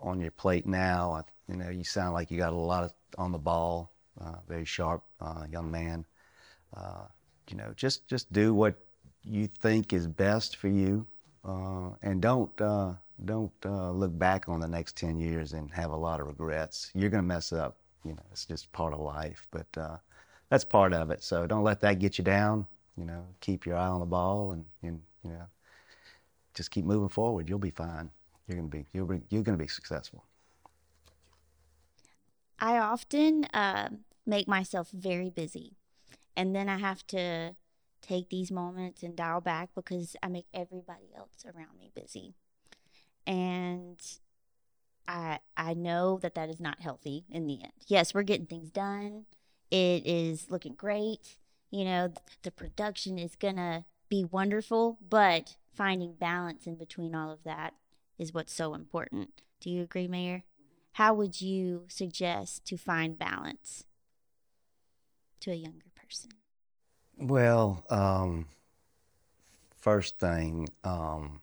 [0.00, 1.12] on your plate now.
[1.12, 3.92] I, you know, you sound like you got a lot of on the ball.
[4.20, 6.06] Uh, very sharp uh, young man.
[6.76, 7.06] Uh,
[7.50, 8.74] you know, just just do what
[9.24, 11.06] you think is best for you,
[11.44, 15.90] uh, and don't uh, don't uh, look back on the next ten years and have
[15.90, 16.90] a lot of regrets.
[16.94, 17.76] You're gonna mess up.
[18.04, 19.46] You know, it's just part of life.
[19.50, 19.96] But uh,
[20.50, 21.22] that's part of it.
[21.22, 22.66] So don't let that get you down.
[22.96, 25.46] You know, keep your eye on the ball and, and you know
[26.54, 27.48] just keep moving forward.
[27.48, 28.10] You'll be fine.
[28.46, 30.24] You're gonna be you'll be you're gonna be successful.
[32.58, 33.88] I often uh,
[34.24, 35.76] make myself very busy,
[36.36, 37.56] and then I have to
[38.06, 42.34] take these moments and dial back because I make everybody else around me busy,
[43.26, 43.98] and
[45.06, 47.72] I I know that that is not healthy in the end.
[47.86, 49.26] Yes, we're getting things done.
[49.70, 51.36] It is looking great.
[51.70, 57.30] You know, th- the production is gonna be wonderful, but finding balance in between all
[57.30, 57.74] of that
[58.18, 59.42] is what's so important.
[59.60, 60.44] Do you agree, Mayor?
[60.92, 63.84] How would you suggest to find balance
[65.40, 66.30] to a younger person?
[67.18, 68.46] Well, um,
[69.76, 71.40] first thing, um,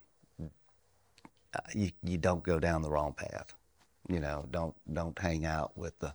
[1.74, 3.54] you you don't go down the wrong path.
[4.10, 6.14] You know, don't don't hang out with the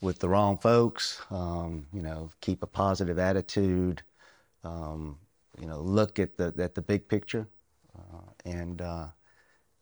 [0.00, 1.20] with the wrong folks.
[1.30, 4.02] Um, you know, keep a positive attitude.
[4.64, 5.18] Um,
[5.60, 7.48] you know, look at the at the big picture,
[7.98, 9.06] uh, and uh,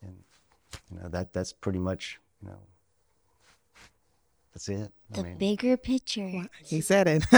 [0.03, 0.17] and
[0.91, 2.59] you know that that's pretty much you know
[4.59, 4.93] That's it.
[5.13, 6.49] The bigger picture.
[6.65, 7.23] He said it.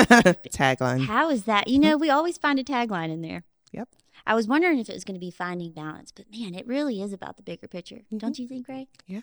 [0.55, 1.05] Tagline.
[1.05, 1.69] How is that?
[1.69, 3.45] You know, we always find a tagline in there.
[3.73, 3.89] Yep.
[4.27, 7.03] I was wondering if it was going to be finding balance, but man, it really
[7.03, 8.01] is about the bigger picture.
[8.17, 8.89] Don't you think, Ray?
[9.07, 9.21] Yeah.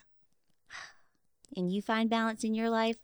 [1.56, 2.98] And you find balance in your life,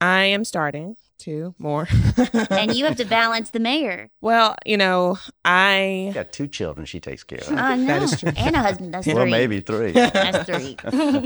[0.00, 1.86] I am starting to more.
[2.50, 4.10] and you have to balance the mayor.
[4.22, 7.52] well, you know, I got two children she takes care of.
[7.52, 7.86] I know.
[7.86, 8.32] That is true.
[8.34, 8.94] And a husband.
[8.94, 9.30] That's well, three.
[9.30, 9.92] maybe three.
[9.92, 10.76] That's three.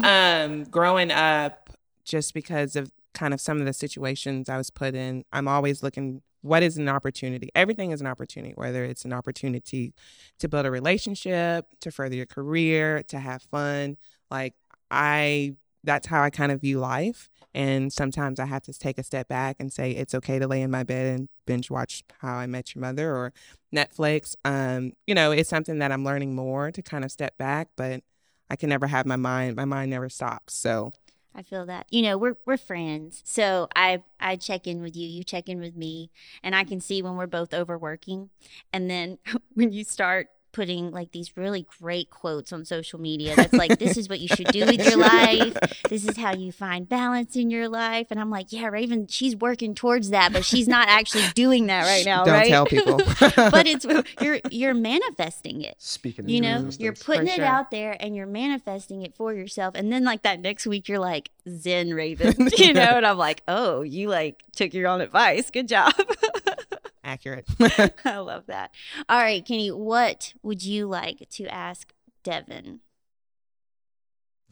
[0.03, 1.64] um, growing up,
[2.05, 5.83] just because of kind of some of the situations I was put in, I'm always
[5.83, 7.49] looking what is an opportunity.
[7.55, 9.95] Everything is an opportunity, whether it's an opportunity
[10.39, 13.97] to build a relationship, to further your career, to have fun.
[14.31, 14.53] Like
[14.91, 17.31] I, that's how I kind of view life.
[17.55, 20.61] And sometimes I have to take a step back and say it's okay to lay
[20.61, 23.33] in my bed and binge watch How I Met Your Mother or
[23.75, 24.35] Netflix.
[24.45, 28.03] Um, you know, it's something that I'm learning more to kind of step back, but
[28.51, 29.57] I can never have my mind.
[29.57, 30.55] My mind never stops.
[30.55, 30.93] So
[31.35, 31.87] I feel that.
[31.91, 33.21] You know, we're we're friends.
[33.25, 36.11] So I I check in with you, you check in with me,
[36.43, 38.31] and I can see when we're both overworking.
[38.73, 39.19] And then
[39.55, 43.97] when you start putting like these really great quotes on social media that's like this
[43.99, 45.55] is what you should do with your life.
[45.91, 48.07] This is how you find balance in your life.
[48.11, 51.83] And I'm like, yeah, Ravin, she's working towards that, but she's not actually doing that
[51.85, 52.49] right now, don't right?
[52.49, 52.97] tell people.
[53.37, 53.85] but it's
[54.23, 56.81] you're you're manifesting it Speaking you know existence.
[56.81, 57.45] you're putting For it sure.
[57.45, 60.99] out there and you're manifesting it for yourself and then like that next week you're
[60.99, 65.51] like zen ravin you know and i'm like oh you like took your own advice
[65.51, 65.93] good job
[67.05, 67.47] Accurate.
[68.05, 68.71] i love that
[69.09, 71.93] all right kenny what would you like to ask
[72.23, 72.81] devin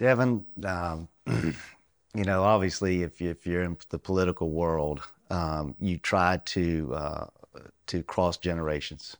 [0.02, 5.00] Devin, um, you know, obviously, if you, if you're in the political world,
[5.30, 7.26] um, you try to uh,
[7.86, 9.16] to cross generations,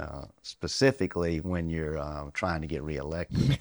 [0.00, 3.58] uh, specifically when you're um, trying to get reelected.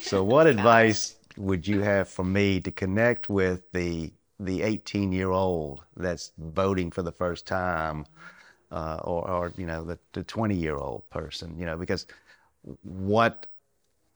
[0.00, 4.12] so, what advice would you have for me to connect with the
[4.44, 8.06] the 18 year old that's voting for the first time,
[8.70, 11.58] uh, or, or you know, the, the 20 year old person?
[11.58, 12.06] You know, because
[12.82, 13.46] what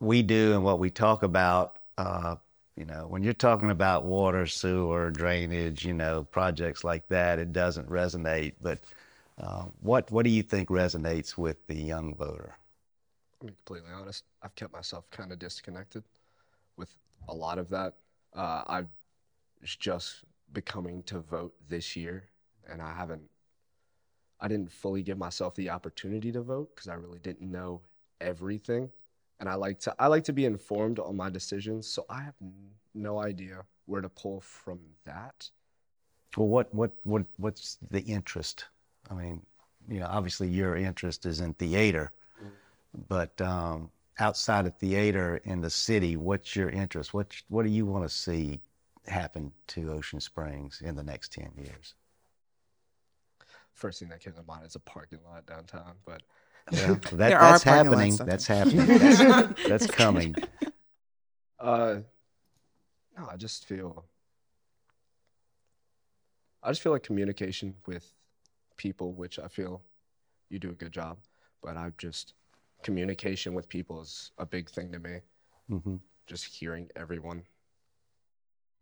[0.00, 2.36] we do and what we talk about, uh,
[2.76, 7.52] you know, when you're talking about water, sewer, drainage, you know, projects like that, it
[7.52, 8.54] doesn't resonate.
[8.60, 8.80] But
[9.38, 12.56] uh, what what do you think resonates with the young voter?
[13.40, 14.24] I'll be completely honest.
[14.42, 16.04] I've kept myself kind of disconnected
[16.76, 16.96] with
[17.28, 17.94] a lot of that.
[18.34, 18.86] Uh, I was
[19.64, 22.24] just becoming to vote this year,
[22.68, 23.22] and I haven't.
[24.38, 27.80] I didn't fully give myself the opportunity to vote because I really didn't know
[28.20, 28.90] everything,
[29.40, 29.94] and I like to.
[29.98, 32.34] I like to be informed on my decisions, so I have
[32.94, 35.48] no idea where to pull from that.
[36.36, 38.66] Well, what what what what's the interest?
[39.10, 39.42] I mean,
[39.88, 42.12] you know, obviously your interest is in theater,
[43.08, 47.14] but um, outside of theater in the city, what's your interest?
[47.14, 48.60] What what do you want to see
[49.08, 51.94] happen to Ocean Springs in the next ten years?
[53.72, 56.22] First thing that came to mind is a parking lot downtown, but
[56.72, 58.10] Well, that, There are that's parking happening.
[58.10, 58.18] lots.
[58.18, 58.98] That's happening.
[58.98, 59.18] That's,
[59.68, 60.36] that's coming.
[61.58, 61.96] Uh,
[63.16, 64.04] no, I just feel.
[66.62, 68.12] I just feel like communication with
[68.76, 69.82] people, which I feel
[70.48, 71.18] you do a good job,
[71.62, 72.34] but I just
[72.82, 75.20] communication with people is a big thing to me.
[75.68, 75.96] hmm
[76.26, 77.44] Just hearing everyone.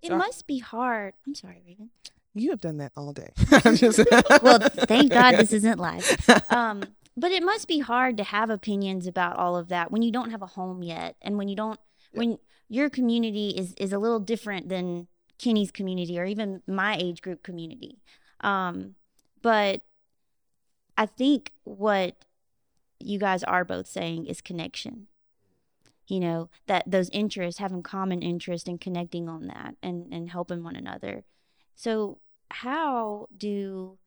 [0.04, 0.18] It Sorry.
[0.18, 1.14] must be hard.
[1.26, 1.88] I'm sorry ravin.
[2.34, 3.30] You have done that all day.
[4.42, 4.58] Well
[4.92, 6.04] thank god this isn't live.
[6.50, 6.84] Um
[7.16, 10.30] but it must be hard to have opinions about all of that when you don't
[10.30, 11.80] have a home yet and when you don't
[12.12, 12.38] when
[12.68, 15.06] your community is is a little different than
[15.38, 17.96] kenny's community or even my age group community.
[18.40, 18.96] Um
[19.40, 19.80] but
[20.98, 22.14] i think what
[23.00, 25.06] you guys are both saying is connection
[26.06, 30.62] you know that those interests having common interest and connecting on that and and helping
[30.62, 31.24] one another
[31.74, 32.18] so
[32.50, 33.98] how do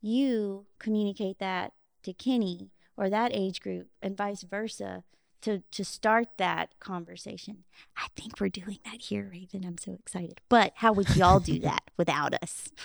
[0.00, 1.72] you communicate that
[2.02, 5.04] to Kenny or that age group and vice versa
[5.42, 7.64] to to start that conversation.
[7.96, 9.64] I think we're doing that here, Ravin.
[9.64, 10.40] I'm so excited.
[10.48, 12.70] But how would y'all do that without us?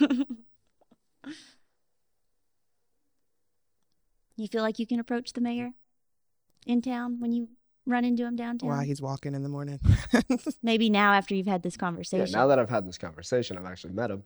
[4.36, 5.72] you feel like you can approach the mayor
[6.66, 7.50] in town when you
[7.88, 8.70] run into him downtown?
[8.70, 9.80] While he's walking in the morning.
[10.64, 12.32] Maybe now after you've had this Yeah, conversation.
[12.32, 14.24] now that I've had this conversation, I've actually met him.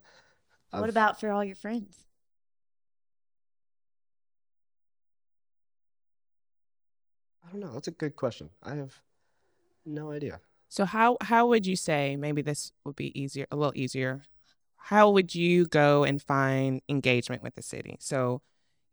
[0.71, 2.05] what I've- about for all your friends?
[7.45, 7.73] I don't know.
[7.73, 8.49] That's a good question.
[8.63, 8.99] I have
[9.85, 10.39] no idea.
[10.69, 14.21] So how how would you say maybe this would be easier a little easier?
[14.77, 17.97] How would you go and find engagement with the city?
[17.99, 18.41] So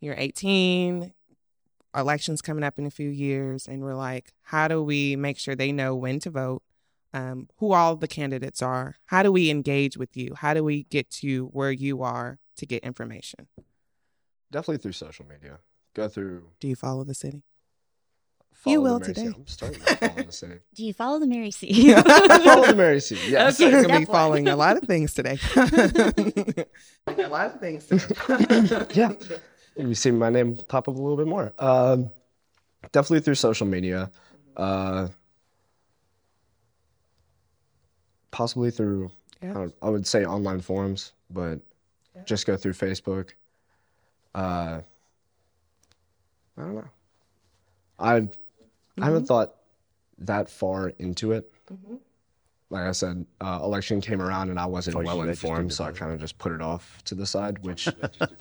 [0.00, 1.12] you're 18,
[1.94, 5.54] elections coming up in a few years and we're like, how do we make sure
[5.54, 6.62] they know when to vote?
[7.14, 8.96] um, who all the candidates are.
[9.06, 10.34] How do we engage with you?
[10.34, 13.48] How do we get to where you are to get information?
[14.50, 15.58] Definitely through social media.
[15.94, 16.48] Go through.
[16.60, 17.42] Do you follow the city?
[18.52, 19.14] follow You the will Mary C.
[19.14, 19.34] today.
[19.36, 20.54] I'm starting to follow the city.
[20.74, 21.92] Do you follow the Mary C?
[21.94, 23.18] follow the Mary C.
[23.28, 23.60] Yes.
[23.60, 24.14] Okay, you're Step gonna be one.
[24.14, 25.38] following a lot of things today.
[25.56, 27.86] a lot of things.
[27.86, 28.86] Today.
[28.94, 29.12] yeah.
[29.78, 31.52] You see my name pop up a little bit more.
[31.58, 32.10] Um,
[32.92, 34.10] definitely through social media.
[34.56, 35.08] Uh,
[38.30, 39.10] possibly through,
[39.42, 39.50] Yeah.
[39.50, 41.60] I, don't- I would say online forums, but
[42.24, 43.30] just go through Facebook.
[44.34, 44.80] Uh,
[46.56, 46.84] I don't know.
[47.98, 49.02] I I Mm-hmm.
[49.04, 49.54] haven't thought
[50.18, 51.52] that far into it.
[52.70, 55.92] Like I said, uh, election came around and I wasn't Oh, well informed, so I
[55.92, 57.88] kind of just put it off to the side, which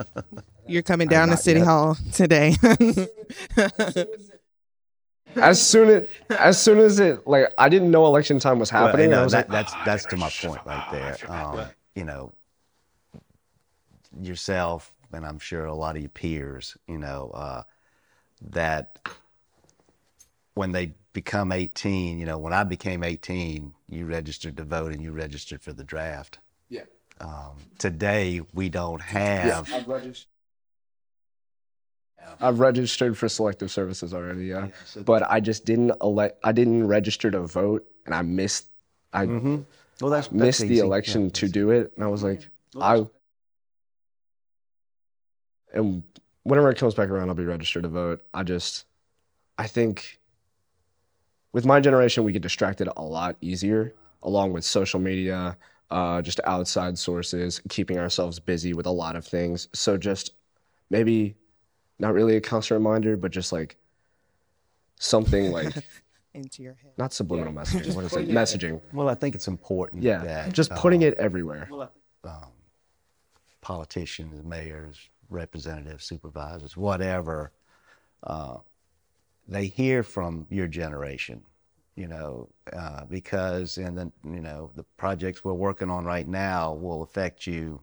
[0.68, 1.68] You're coming down to City yet.
[1.68, 2.56] Hall today.
[5.36, 9.06] as soon as as soon as it like I didn't know election time was happening.
[9.06, 11.18] and, I uh, was that, like, that's that's to my point right there.
[11.32, 11.66] Um,
[11.96, 12.34] you know,
[14.22, 17.64] yourself and I'm sure a lot of your peers, you know, uh,
[18.50, 19.00] that
[20.54, 25.02] when they become 18, you know, when I became 18, you registered to vote and
[25.02, 26.38] you registered for the draft.
[26.70, 26.84] yeah,
[27.20, 29.68] Um, today we don't have.
[29.68, 30.28] Yeah, I've registered.
[32.40, 34.68] I've registered for selective services already, yeah.
[34.86, 36.38] so- but I just didn't elect.
[36.44, 38.68] I didn't register to vote, and I missed.
[39.12, 39.66] I Mhm.
[40.00, 42.48] Well, that's, that's missed the election Yeah, to that's- do it, and I was like,
[42.80, 43.08] I.
[45.74, 46.04] And
[46.44, 48.24] whenever it comes back around, I'll be registered to vote.
[48.36, 48.86] I just,
[49.58, 50.20] I think,
[51.54, 53.94] with my generation, we get distracted a lot easier,
[54.24, 55.58] along with social media,
[55.90, 59.68] uh, just outside sources, keeping ourselves busy with a lot of things.
[59.74, 60.34] So just
[60.90, 61.36] maybe,
[62.00, 63.78] not really a constant reminder, but just like
[65.00, 65.74] something like
[66.34, 66.92] Into your head.
[66.98, 67.94] not subliminal messaging.
[67.96, 68.30] What is it?
[68.30, 68.82] Messaging.
[68.94, 70.04] Well, I think it's important.
[70.04, 71.70] Yeah, that, just putting um, it everywhere.
[72.24, 72.52] um,
[73.62, 77.52] politicians, mayors, representatives, supervisors, whatever,
[78.24, 78.58] uh,
[79.48, 81.42] they hear from your generation,
[81.96, 86.74] you know, uh, because in the you know the projects we're working on right now
[86.74, 87.80] will affect you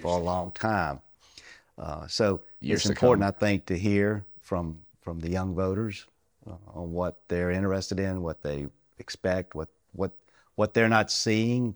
[0.00, 1.00] for a long time.
[1.78, 3.34] Uh, so Years it's important, come.
[3.36, 6.06] I think, to hear from from the young voters
[6.46, 8.66] uh, on what they're interested in, what they
[8.98, 10.12] expect, what what
[10.54, 11.74] what they're not seeing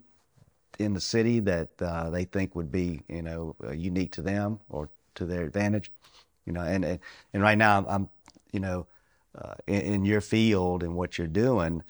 [0.78, 4.60] in the city that uh, they think would be you know uh, unique to them
[4.68, 5.90] or to their advantage
[6.46, 7.00] you know and and,
[7.32, 8.08] and right now i'm
[8.52, 8.86] you know
[9.40, 11.82] uh, in, in your field and what you're doing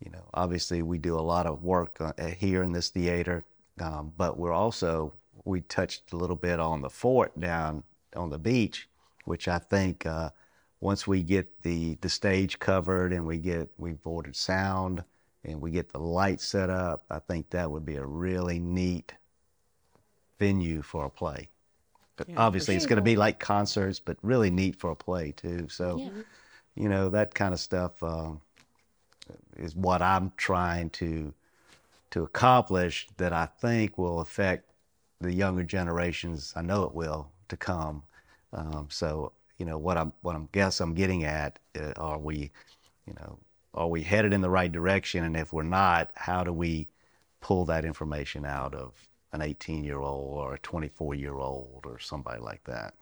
[0.00, 3.44] you know obviously we do a lot of work uh, here in this theater
[3.80, 5.12] um, but we're also
[5.44, 7.82] we touched a little bit on the fort down
[8.14, 8.88] on the beach
[9.24, 10.30] which i think uh,
[10.80, 15.02] once we get the the stage covered and we get we've ordered sound
[15.46, 19.14] and we get the lights set up, I think that would be a really neat
[20.38, 21.48] venue for a play.
[22.16, 25.68] But obviously, it's going to be like concerts, but really neat for a play too.
[25.68, 26.22] So, Yeah.
[26.76, 28.40] You know, that kind of stuff um,
[29.56, 31.32] is what I'm trying to
[32.10, 33.08] to accomplish.
[33.16, 34.70] That I think will affect
[35.20, 36.52] the younger generations.
[36.54, 38.02] I know it will to come.
[38.52, 42.50] Um, so, you know, what I'm what I'm guess I'm getting at uh, are we,
[43.06, 43.38] you know,
[43.74, 45.24] are we headed in the right direction?
[45.24, 46.88] And if we're not, how do we
[47.40, 48.92] pull that information out of
[49.32, 52.94] an 18 year old or a 24 year old or somebody like that?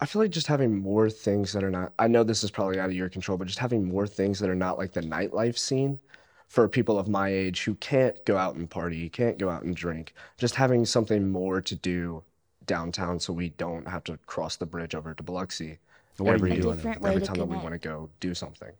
[0.00, 2.80] I feel like just having more things that are not, I know this is probably
[2.80, 5.58] out of your control, but just having more things that are not like the nightlife
[5.58, 6.00] scene
[6.48, 9.76] for people of my age who can't go out and party, can't go out and
[9.76, 12.22] drink, just having something more to do
[12.66, 15.78] downtown so we don't have to cross the bridge over to Biloxi
[16.24, 16.76] every, you doing?
[16.76, 18.72] different every time that we want to go do something.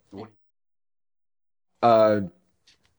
[1.83, 2.23] Uh,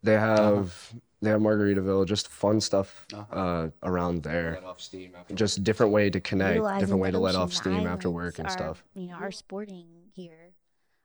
[0.04, 4.60] they have they have Margaritaville, just fun stuff uh, around there.
[5.34, 8.48] Just different way to connect, Utilizing different way to let off steam after work and
[8.48, 8.84] are, stuff.
[8.96, 10.54] You know, are sporting here.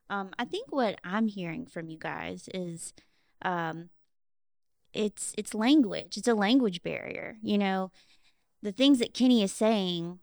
[0.09, 2.95] Um, I think what I'm hearing from you guys is,
[3.43, 3.91] um,
[4.95, 6.17] it's it's language.
[6.17, 7.37] It's a language barrier.
[7.43, 7.91] You know,
[8.63, 10.21] the things that Kenny is saying,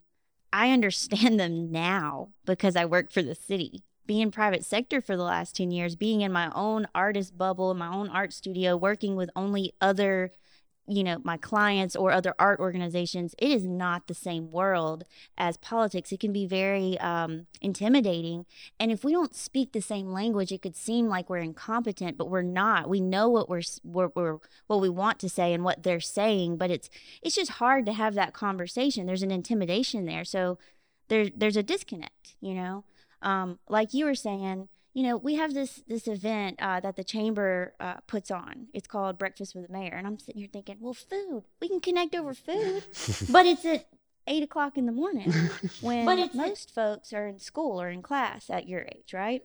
[0.51, 3.83] I understand them now because I work for the city.
[4.05, 7.87] Being private sector for the last 10 years, being in my own artist bubble, my
[7.87, 10.31] own art studio, working with only other,
[10.87, 15.05] you know, my clients or other art organizations, it is not the same world
[15.37, 16.11] as politics.
[16.11, 18.45] It can be very um, intimidating.
[18.77, 22.29] And if we don't speak the same language, it could seem like we're incompetent, but
[22.29, 22.89] we're not.
[22.89, 26.57] We know what we're, we're, we're what we want to say and what they're saying,
[26.57, 26.89] but it's
[27.21, 29.05] it's just hard to have that conversation.
[29.05, 30.25] There's an intimidation there.
[30.25, 30.57] So
[31.07, 32.83] there there's a disconnect, you know.
[33.23, 37.03] Um, like you were saying, you know, we have this this event uh, that the
[37.03, 38.67] chamber uh, puts on.
[38.73, 41.43] It's called Breakfast with the Mayor, and I'm sitting here thinking, well, food.
[41.59, 42.83] We can connect over food,
[43.31, 43.87] but it's at
[44.27, 45.33] eight o'clock in the morning
[45.81, 49.43] when But most folks are in school or in class at your age, right?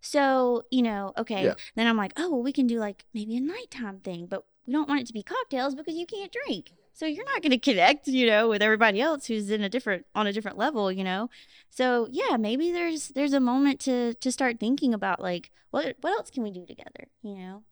[0.00, 1.44] So, you know, okay.
[1.44, 1.54] Yeah.
[1.74, 4.72] Then I'm like, oh, well, we can do like maybe a nighttime thing, but we
[4.72, 6.72] don't want it to be cocktails because you can't drink.
[6.96, 10.06] So you're not going to connect, you know, with everybody else who's in a different
[10.14, 11.28] on a different level, you know.
[11.68, 16.14] So yeah, maybe there's there's a moment to to start thinking about like what what
[16.14, 17.64] else can we do together, you know,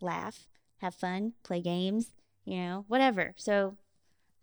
[0.00, 0.48] laugh,
[0.78, 2.14] have fun, play games,
[2.44, 3.32] you know, whatever.
[3.36, 3.76] So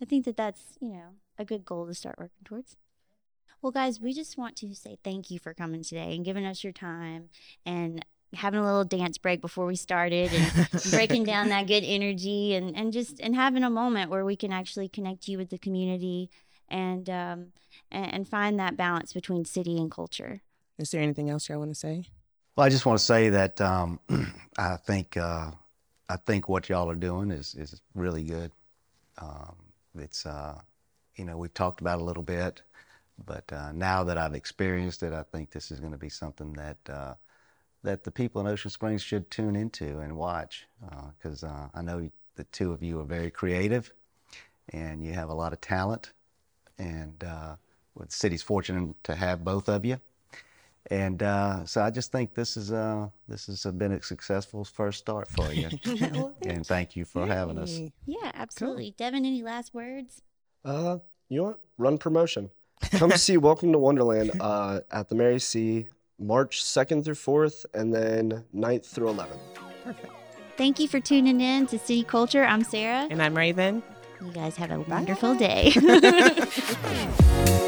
[0.02, 2.78] I think that that's you know a good goal to start working towards.
[3.62, 6.64] Well, guys, we just want to say thank you for coming today and giving us
[6.64, 7.32] your time
[7.66, 12.54] and having a little dance break before we started and breaking down that good energy
[12.56, 15.58] and, and just and having a moment where we can actually connect you with the
[15.58, 16.30] community
[16.70, 17.48] and um
[17.92, 20.42] and, and find that balance between city and culture.
[20.78, 22.06] Is there anything else y'all want to say?
[22.56, 24.00] Well, I just want to say that um,
[24.58, 25.52] I think uh,
[26.10, 28.52] I think what y'all are doing is is really good.
[29.18, 29.56] Um,
[29.96, 30.60] it's uh,
[31.16, 32.62] you know we've talked about it a little bit,
[33.26, 36.54] but uh, now that I've experienced it, I think this is going to be something
[36.54, 37.14] that uh,
[37.84, 40.68] that the people in Ocean Springs should tune into and watch
[41.18, 43.92] because uh, I know the two of you are very creative
[44.70, 46.14] and you have a lot of talent,
[46.78, 47.56] and uh,
[47.96, 50.00] well, the city's fortunate to have both of you.
[50.90, 55.00] And uh, so I just think this is uh, this has been a successful first
[55.00, 55.70] start for you.
[56.46, 57.80] and thank you for having us.
[58.06, 58.96] Yeah, absolutely.
[58.98, 60.22] Devin, any last words?
[60.66, 60.98] Uh,
[61.30, 61.60] you know what?
[61.78, 62.50] Run promotion.
[62.94, 65.88] Come see Welcome to Wonderland uh, at the Mary C.
[66.22, 69.40] March 2nd through 4th, and then 9th through 11th.
[69.84, 70.14] Perfect.
[70.58, 72.46] Thank you for tuning in to City Culture.
[72.46, 73.08] I'm Sarah.
[73.10, 73.82] And I'm Ravin.
[74.24, 75.74] You guys have a wonderful day.